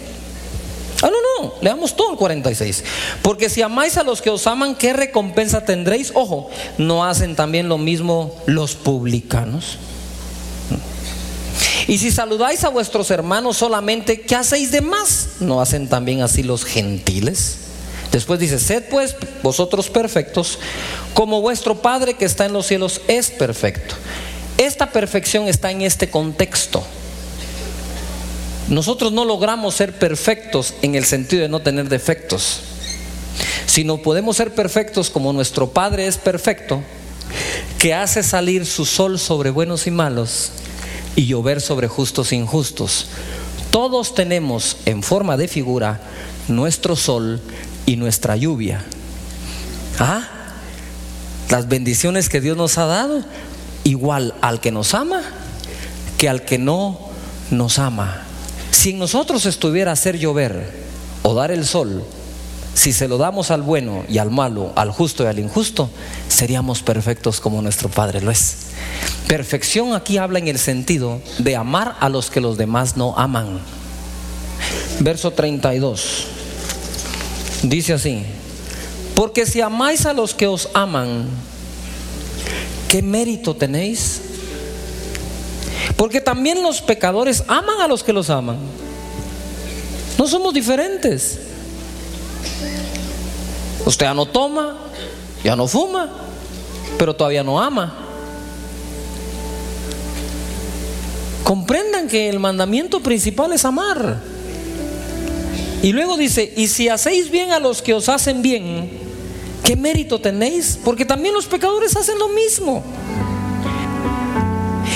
Ah, 1.02 1.10
no, 1.10 1.44
no, 1.44 1.54
leamos 1.62 1.96
todo 1.96 2.12
el 2.12 2.18
46. 2.18 2.84
Porque 3.22 3.50
si 3.50 3.62
amáis 3.62 3.98
a 3.98 4.04
los 4.04 4.22
que 4.22 4.30
os 4.30 4.48
aman, 4.48 4.76
¿qué 4.76 4.94
recompensa 4.94 5.66
tendréis? 5.66 6.12
Ojo, 6.16 6.50
¿no 6.78 7.04
hacen 7.04 7.36
también 7.36 7.68
lo 7.68 7.78
mismo 7.78 8.34
los 8.46 8.76
publicanos? 8.76 9.78
Y 11.88 11.98
si 11.98 12.12
saludáis 12.12 12.64
a 12.64 12.70
vuestros 12.70 13.12
hermanos 13.12 13.58
solamente, 13.58 14.22
¿qué 14.22 14.36
hacéis 14.36 14.72
de 14.72 14.82
más? 14.82 15.28
¿No 15.42 15.60
hacen 15.60 15.90
también 15.90 16.22
así 16.22 16.42
los 16.42 16.64
gentiles? 16.64 17.58
Después 18.12 18.40
dice, 18.40 18.60
sed 18.60 18.84
pues 18.90 19.16
vosotros 19.42 19.90
perfectos, 19.90 20.60
como 21.14 21.42
vuestro 21.42 21.82
Padre 21.82 22.14
que 22.14 22.26
está 22.26 22.46
en 22.46 22.54
los 22.54 22.68
cielos 22.68 23.02
es 23.08 23.30
perfecto. 23.32 23.96
Esta 24.58 24.92
perfección 24.92 25.48
está 25.48 25.72
en 25.72 25.82
este 25.82 26.10
contexto. 26.10 26.84
Nosotros 28.70 29.12
no 29.12 29.26
logramos 29.26 29.76
ser 29.76 29.98
perfectos 29.98 30.74
en 30.82 30.96
el 30.96 31.06
sentido 31.06 31.42
de 31.42 31.50
no 31.50 31.62
tener 31.62 31.90
defectos, 31.90 32.62
sino 33.66 33.98
podemos 33.98 34.38
ser 34.38 34.54
perfectos 34.54 35.10
como 35.10 35.34
nuestro 35.34 35.70
Padre 35.70 36.08
es 36.08 36.18
perfecto, 36.18 36.82
que 37.78 37.94
hace 37.94 38.24
salir 38.24 38.66
su 38.66 38.86
sol 38.86 39.20
sobre 39.20 39.50
buenos 39.50 39.88
y 39.88 39.92
malos 39.92 40.52
y 41.16 41.26
llover 41.26 41.62
sobre 41.62 41.88
justos 41.88 42.32
e 42.32 42.36
injustos. 42.36 43.08
Todos 43.72 44.16
tenemos 44.16 44.78
en 44.86 45.04
forma 45.04 45.36
de 45.36 45.48
figura 45.48 46.00
nuestro 46.48 46.96
sol 46.96 47.42
y 47.86 47.98
nuestra 47.98 48.36
lluvia. 48.36 48.86
Ah, 50.00 50.28
las 51.50 51.68
bendiciones 51.68 52.30
que 52.30 52.42
Dios 52.42 52.56
nos 52.56 52.78
ha 52.78 52.86
dado, 52.86 53.24
igual 53.84 54.34
al 54.42 54.60
que 54.60 54.72
nos 54.72 54.94
ama 54.94 55.22
que 56.18 56.30
al 56.30 56.46
que 56.46 56.58
no 56.58 56.98
nos 57.52 57.80
ama. 57.80 58.24
Si 58.74 58.90
en 58.90 59.00
nosotros 59.00 59.46
estuviera 59.46 59.92
hacer 59.92 60.18
llover 60.18 60.68
o 61.22 61.36
dar 61.36 61.52
el 61.52 61.64
sol, 61.66 62.04
si 62.74 62.92
se 62.92 63.08
lo 63.08 63.20
damos 63.20 63.52
al 63.52 63.62
bueno 63.62 64.04
y 64.10 64.18
al 64.18 64.32
malo, 64.32 64.74
al 64.76 64.90
justo 64.90 65.24
y 65.24 65.28
al 65.28 65.38
injusto, 65.38 65.90
seríamos 66.28 66.82
perfectos 66.82 67.40
como 67.40 67.62
nuestro 67.62 67.88
Padre 67.88 68.20
lo 68.20 68.32
es. 68.32 68.56
Perfección 69.28 69.94
aquí 69.94 70.18
habla 70.18 70.40
en 70.40 70.48
el 70.48 70.58
sentido 70.58 71.22
de 71.38 71.56
amar 71.56 71.96
a 72.00 72.10
los 72.10 72.32
que 72.32 72.42
los 72.42 72.58
demás 72.58 72.98
no 72.98 73.18
aman. 73.18 73.60
Verso 75.00 75.32
32. 75.32 76.26
Dice 77.62 77.94
así, 77.94 78.24
porque 79.16 79.46
si 79.46 79.62
amáis 79.62 80.08
a 80.08 80.14
los 80.14 80.34
que 80.34 80.48
os 80.48 80.68
aman, 80.74 81.28
¿qué 82.90 83.04
mérito 83.04 83.56
tenéis? 83.56 84.23
Porque 86.04 86.20
también 86.20 86.62
los 86.62 86.82
pecadores 86.82 87.46
aman 87.48 87.80
a 87.80 87.88
los 87.88 88.04
que 88.04 88.12
los 88.12 88.30
aman. 88.30 88.58
No 90.18 90.28
somos 90.28 90.54
diferentes. 90.54 91.40
Usted 93.86 94.08
ya 94.08 94.14
no 94.14 94.26
toma, 94.26 94.80
ya 95.46 95.56
no 95.56 95.66
fuma, 95.66 96.12
pero 96.98 97.16
todavía 97.16 97.42
no 97.42 97.58
ama. 97.58 97.96
Comprendan 101.46 102.10
que 102.10 102.28
el 102.28 102.38
mandamiento 102.38 103.00
principal 103.00 103.54
es 103.54 103.64
amar. 103.64 104.20
Y 105.82 105.94
luego 105.94 106.18
dice, 106.18 106.52
y 106.58 106.68
si 106.68 106.90
hacéis 106.90 107.32
bien 107.32 107.54
a 107.54 107.60
los 107.60 107.82
que 107.82 107.94
os 107.94 108.10
hacen 108.10 108.42
bien, 108.42 108.92
¿qué 109.64 109.78
mérito 109.78 110.20
tenéis? 110.20 110.78
Porque 110.84 111.06
también 111.06 111.34
los 111.34 111.46
pecadores 111.46 111.96
hacen 111.96 112.20
lo 112.20 112.28
mismo. 112.28 112.84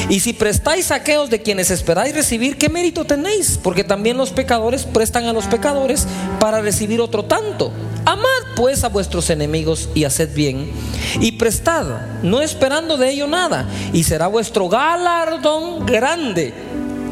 Y 0.10 0.22
si 0.22 0.32
prestáis 0.32 0.86
saqueos 0.86 1.30
de 1.30 1.42
quienes 1.42 1.70
esperáis 1.70 2.16
recibir, 2.16 2.58
¿qué 2.58 2.70
mérito 2.70 3.04
tenéis? 3.04 3.60
Porque 3.62 3.84
también 3.84 4.16
los 4.16 4.30
pecadores 4.30 4.86
prestan 4.86 5.26
a 5.26 5.34
los 5.34 5.46
pecadores 5.46 6.08
para 6.40 6.62
recibir 6.62 7.02
otro 7.02 7.26
tanto. 7.26 7.74
Amad 8.06 8.56
pues 8.56 8.86
a 8.86 8.90
vuestros 8.90 9.30
enemigos 9.30 9.90
y 9.94 10.06
haced 10.06 10.34
bien. 10.34 10.72
Y 11.20 11.34
prestad, 11.34 11.86
no 12.24 12.42
esperando 12.42 12.96
de 12.96 13.10
ello 13.10 13.28
nada. 13.28 13.68
Y 13.92 14.04
será 14.04 14.28
vuestro 14.28 14.70
galardón 14.70 15.86
grande. 15.86 16.54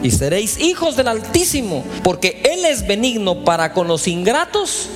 y 0.01 0.11
seréis 0.11 0.59
hijos 0.59 0.95
del 0.95 1.07
Altísimo, 1.07 1.83
porque 2.03 2.41
Él 2.45 2.63
es 2.65 2.85
benigno 2.85 3.43
para 3.43 3.73
con 3.73 3.87
los 3.87 4.07
ingratos 4.07 4.87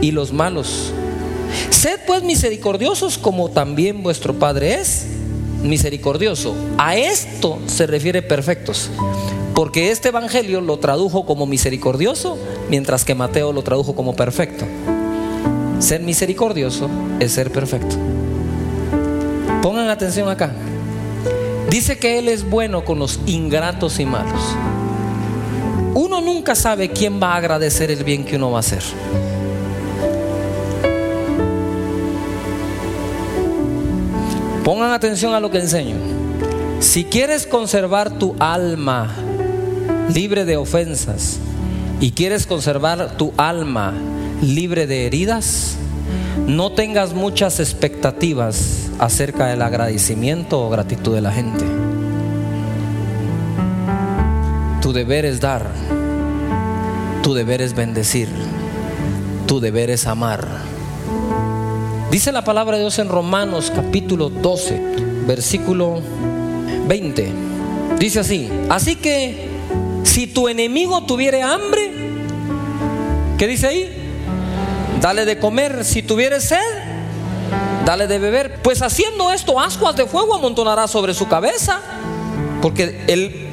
y 0.00 0.10
los 0.10 0.32
malos. 0.32 0.92
Sed 1.70 2.00
pues 2.06 2.22
misericordiosos 2.22 3.16
como 3.16 3.48
también 3.50 4.02
vuestro 4.02 4.34
Padre 4.34 4.80
es 4.80 5.06
misericordioso. 5.64 6.54
A 6.78 6.96
esto 6.96 7.58
se 7.66 7.86
refiere 7.86 8.22
perfectos, 8.22 8.90
porque 9.54 9.90
este 9.90 10.08
Evangelio 10.08 10.60
lo 10.60 10.78
tradujo 10.78 11.26
como 11.26 11.46
misericordioso, 11.46 12.38
mientras 12.68 13.04
que 13.04 13.14
Mateo 13.14 13.52
lo 13.52 13.62
tradujo 13.62 13.94
como 13.94 14.14
perfecto. 14.14 14.64
Ser 15.80 16.02
misericordioso 16.02 16.88
es 17.18 17.32
ser 17.32 17.50
perfecto. 17.50 17.96
Pongan 19.62 19.88
atención 19.88 20.28
acá. 20.28 20.52
Dice 21.70 21.98
que 21.98 22.18
Él 22.18 22.28
es 22.28 22.48
bueno 22.48 22.84
con 22.84 22.98
los 22.98 23.18
ingratos 23.26 23.98
y 23.98 24.04
malos. 24.04 24.40
Uno 25.94 26.20
nunca 26.20 26.54
sabe 26.54 26.90
quién 26.90 27.20
va 27.22 27.34
a 27.34 27.36
agradecer 27.36 27.90
el 27.90 28.04
bien 28.04 28.24
que 28.24 28.36
uno 28.36 28.50
va 28.50 28.58
a 28.58 28.60
hacer. 28.60 28.82
Pongan 34.64 34.92
atención 34.92 35.34
a 35.34 35.40
lo 35.40 35.50
que 35.50 35.58
enseño. 35.58 35.96
Si 36.80 37.04
quieres 37.04 37.46
conservar 37.46 38.18
tu 38.18 38.34
alma 38.38 39.14
libre 40.12 40.46
de 40.46 40.56
ofensas 40.56 41.38
y 42.00 42.12
quieres 42.12 42.46
conservar 42.46 43.18
tu 43.18 43.34
alma 43.36 43.92
libre 44.40 44.86
de 44.86 45.06
heridas, 45.06 45.76
no 46.46 46.72
tengas 46.72 47.12
muchas 47.12 47.60
expectativas 47.60 48.88
acerca 48.98 49.46
del 49.46 49.60
agradecimiento 49.60 50.60
o 50.60 50.70
gratitud 50.70 51.14
de 51.14 51.20
la 51.20 51.32
gente. 51.32 51.64
Tu 54.80 54.94
deber 54.94 55.26
es 55.26 55.40
dar, 55.40 55.66
tu 57.22 57.34
deber 57.34 57.60
es 57.60 57.74
bendecir, 57.74 58.28
tu 59.46 59.60
deber 59.60 59.90
es 59.90 60.06
amar. 60.06 60.46
Dice 62.14 62.30
la 62.30 62.44
palabra 62.44 62.76
de 62.76 62.84
Dios 62.84 63.00
en 63.00 63.08
Romanos 63.08 63.72
capítulo 63.74 64.28
12, 64.28 64.80
versículo 65.26 66.00
20. 66.86 67.32
Dice 67.98 68.20
así, 68.20 68.48
así 68.70 68.94
que 68.94 69.48
si 70.04 70.28
tu 70.28 70.46
enemigo 70.46 71.02
tuviere 71.06 71.42
hambre, 71.42 71.90
¿qué 73.36 73.48
dice 73.48 73.66
ahí? 73.66 74.12
Dale 75.00 75.24
de 75.24 75.40
comer, 75.40 75.84
si 75.84 76.04
tuviere 76.04 76.40
sed, 76.40 76.60
dale 77.84 78.06
de 78.06 78.20
beber. 78.20 78.62
Pues 78.62 78.80
haciendo 78.80 79.32
esto, 79.32 79.58
ascuas 79.58 79.96
de 79.96 80.06
fuego 80.06 80.36
amontonará 80.36 80.86
sobre 80.86 81.14
su 81.14 81.26
cabeza, 81.26 81.80
porque 82.62 83.02
el 83.08 83.43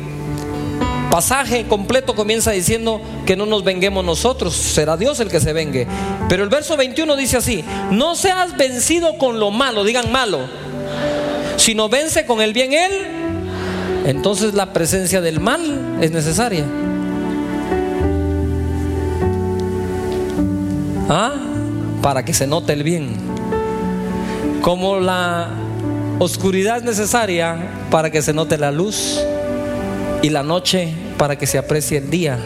pasaje 1.12 1.68
completo 1.68 2.16
comienza 2.16 2.52
diciendo 2.52 3.02
que 3.28 3.36
no 3.36 3.46
nos 3.46 3.64
venguemos 3.64 4.04
nosotros, 4.04 4.56
será 4.56 4.98
Dios 4.98 5.20
el 5.20 5.30
que 5.30 5.40
se 5.40 5.54
vengue. 5.54 5.86
Pero 6.28 6.44
el 6.44 6.50
verso 6.50 6.76
21 6.78 7.16
dice 7.18 7.38
así, 7.38 7.64
no 7.92 8.16
seas 8.16 8.58
vencido 8.58 9.18
con 9.20 9.40
lo 9.40 9.52
malo, 9.52 9.84
digan 9.84 10.12
malo, 10.12 10.40
sino 11.58 11.90
vence 11.90 12.26
con 12.26 12.42
el 12.42 12.54
bien 12.54 12.74
él. 12.74 12.92
Entonces 14.06 14.56
la 14.56 14.74
presencia 14.74 15.22
del 15.22 15.40
mal 15.40 16.00
es 16.02 16.12
necesaria. 16.12 16.66
¿Ah? 21.10 21.34
Para 22.02 22.24
que 22.24 22.34
se 22.34 22.48
note 22.48 22.74
el 22.74 22.84
bien. 22.84 23.16
Como 24.62 25.00
la 25.00 25.50
oscuridad 26.20 26.78
es 26.78 26.84
necesaria 26.84 27.58
para 27.92 28.10
que 28.10 28.22
se 28.22 28.32
note 28.32 28.58
la 28.58 28.72
luz 28.72 29.20
y 30.22 30.30
la 30.30 30.44
noche 30.44 30.94
para 31.22 31.36
que 31.36 31.46
se 31.46 31.60
aprecie 31.60 32.00
el 32.00 32.10
día. 32.10 32.40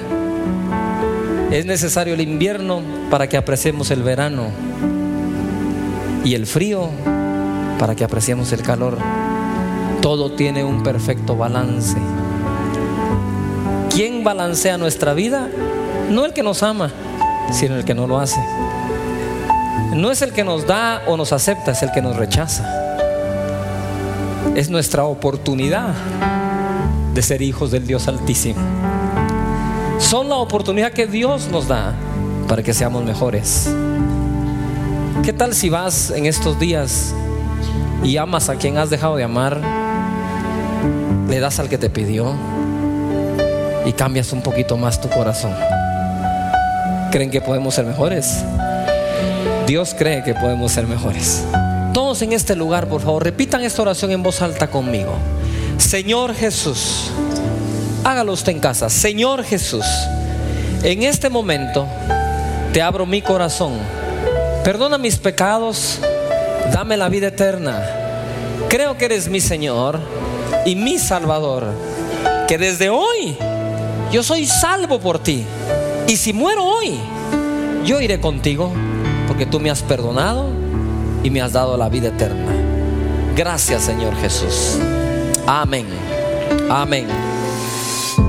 Es 1.49 1.65
necesario 1.65 2.13
el 2.13 2.19
invierno 2.19 2.81
para 3.09 3.29
que 3.29 3.37
apreciemos 3.37 3.89
el 3.89 4.03
verano 4.03 4.47
y 6.25 6.35
el 6.35 6.45
frío 6.45 6.89
para 7.79 7.95
que 7.95 8.03
apreciemos 8.03 8.51
el 8.51 8.63
calor. 8.63 8.97
Todo 10.01 10.33
tiene 10.33 10.65
un 10.65 10.83
perfecto 10.83 11.37
balance. 11.37 11.95
¿Quién 13.91 14.25
balancea 14.25 14.77
nuestra 14.77 15.13
vida? 15.13 15.47
No 16.11 16.25
el 16.25 16.33
que 16.33 16.43
nos 16.43 16.61
ama, 16.61 16.91
sino 17.53 17.77
el 17.77 17.85
que 17.85 17.93
no 17.93 18.07
lo 18.07 18.19
hace. 18.19 18.41
No 19.93 20.11
es 20.11 20.21
el 20.21 20.33
que 20.33 20.43
nos 20.43 20.67
da 20.67 21.01
o 21.07 21.15
nos 21.15 21.31
acepta, 21.31 21.71
es 21.71 21.81
el 21.81 21.93
que 21.93 22.01
nos 22.01 22.17
rechaza. 22.17 22.65
Es 24.53 24.69
nuestra 24.69 25.05
oportunidad 25.05 25.93
de 27.15 27.21
ser 27.21 27.41
hijos 27.41 27.71
del 27.71 27.87
Dios 27.87 28.09
Altísimo. 28.09 28.59
Son 29.99 30.27
la 30.27 30.35
oportunidad 30.35 30.91
que 30.91 31.07
Dios 31.07 31.47
nos 31.47 31.69
da 31.69 31.93
para 32.49 32.61
que 32.61 32.73
seamos 32.73 33.05
mejores. 33.05 33.73
¿Qué 35.23 35.31
tal 35.31 35.55
si 35.55 35.69
vas 35.69 36.11
en 36.11 36.25
estos 36.25 36.59
días 36.59 37.15
y 38.03 38.17
amas 38.17 38.49
a 38.49 38.55
quien 38.57 38.77
has 38.77 38.89
dejado 38.89 39.15
de 39.15 39.23
amar? 39.23 39.61
Le 41.29 41.39
das 41.39 41.57
al 41.59 41.69
que 41.69 41.77
te 41.77 41.89
pidió 41.89 42.33
y 43.85 43.93
cambias 43.93 44.33
un 44.33 44.41
poquito 44.41 44.75
más 44.75 44.99
tu 44.99 45.09
corazón. 45.09 45.53
¿Creen 47.11 47.31
que 47.31 47.39
podemos 47.39 47.75
ser 47.75 47.85
mejores? 47.85 48.43
Dios 49.65 49.95
cree 49.97 50.21
que 50.21 50.33
podemos 50.33 50.73
ser 50.73 50.85
mejores. 50.85 51.45
Todos 51.93 52.21
en 52.23 52.33
este 52.33 52.57
lugar, 52.57 52.89
por 52.89 52.99
favor, 52.99 53.23
repitan 53.23 53.61
esta 53.61 53.83
oración 53.83 54.11
en 54.11 54.21
voz 54.21 54.41
alta 54.41 54.67
conmigo. 54.67 55.13
Señor 55.77 56.33
Jesús, 56.33 57.11
hágalo 58.03 58.33
usted 58.33 58.53
en 58.53 58.59
casa. 58.59 58.89
Señor 58.89 59.43
Jesús, 59.43 59.85
en 60.83 61.03
este 61.03 61.29
momento 61.29 61.87
te 62.73 62.81
abro 62.81 63.05
mi 63.05 63.21
corazón. 63.21 63.73
Perdona 64.63 64.97
mis 64.97 65.17
pecados, 65.17 65.99
dame 66.73 66.97
la 66.97 67.09
vida 67.09 67.27
eterna. 67.27 67.83
Creo 68.69 68.97
que 68.97 69.05
eres 69.05 69.27
mi 69.29 69.39
Señor 69.39 69.99
y 70.65 70.75
mi 70.75 70.97
Salvador. 70.97 71.65
Que 72.47 72.57
desde 72.57 72.89
hoy 72.89 73.37
yo 74.11 74.23
soy 74.23 74.45
salvo 74.45 74.99
por 74.99 75.19
ti. 75.19 75.45
Y 76.07 76.17
si 76.17 76.33
muero 76.33 76.63
hoy, 76.63 76.99
yo 77.85 78.01
iré 78.01 78.19
contigo 78.19 78.71
porque 79.27 79.45
tú 79.45 79.59
me 79.59 79.69
has 79.69 79.81
perdonado 79.81 80.49
y 81.23 81.29
me 81.29 81.41
has 81.41 81.53
dado 81.53 81.77
la 81.77 81.89
vida 81.89 82.09
eterna. 82.09 82.53
Gracias 83.35 83.83
Señor 83.83 84.15
Jesús. 84.17 84.77
Amén. 85.47 85.85
Amén. 86.69 87.07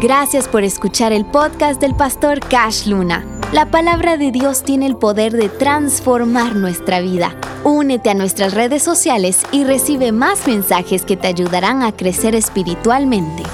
Gracias 0.01 0.49
por 0.49 0.65
escuchar 0.65 1.13
el 1.13 1.25
podcast 1.25 1.81
del 1.81 1.95
pastor 1.95 2.41
Cash 2.41 2.87
Luna. 2.87 3.25
La 3.53 3.71
palabra 3.71 4.19
de 4.19 4.31
Dios 4.31 4.63
tiene 4.63 4.87
el 4.87 4.97
poder 4.97 5.33
de 5.33 5.49
transformar 5.49 6.57
nuestra 6.57 7.01
vida. 7.01 7.35
Únete 7.65 8.11
a 8.11 8.15
nuestras 8.15 8.53
redes 8.53 8.83
sociales 8.83 9.43
y 9.51 9.65
recibe 9.65 10.13
más 10.13 10.47
mensajes 10.47 11.05
que 11.05 11.17
te 11.17 11.29
ayudarán 11.29 11.83
a 11.83 11.93
crecer 11.93 12.35
espiritualmente. 12.35 13.45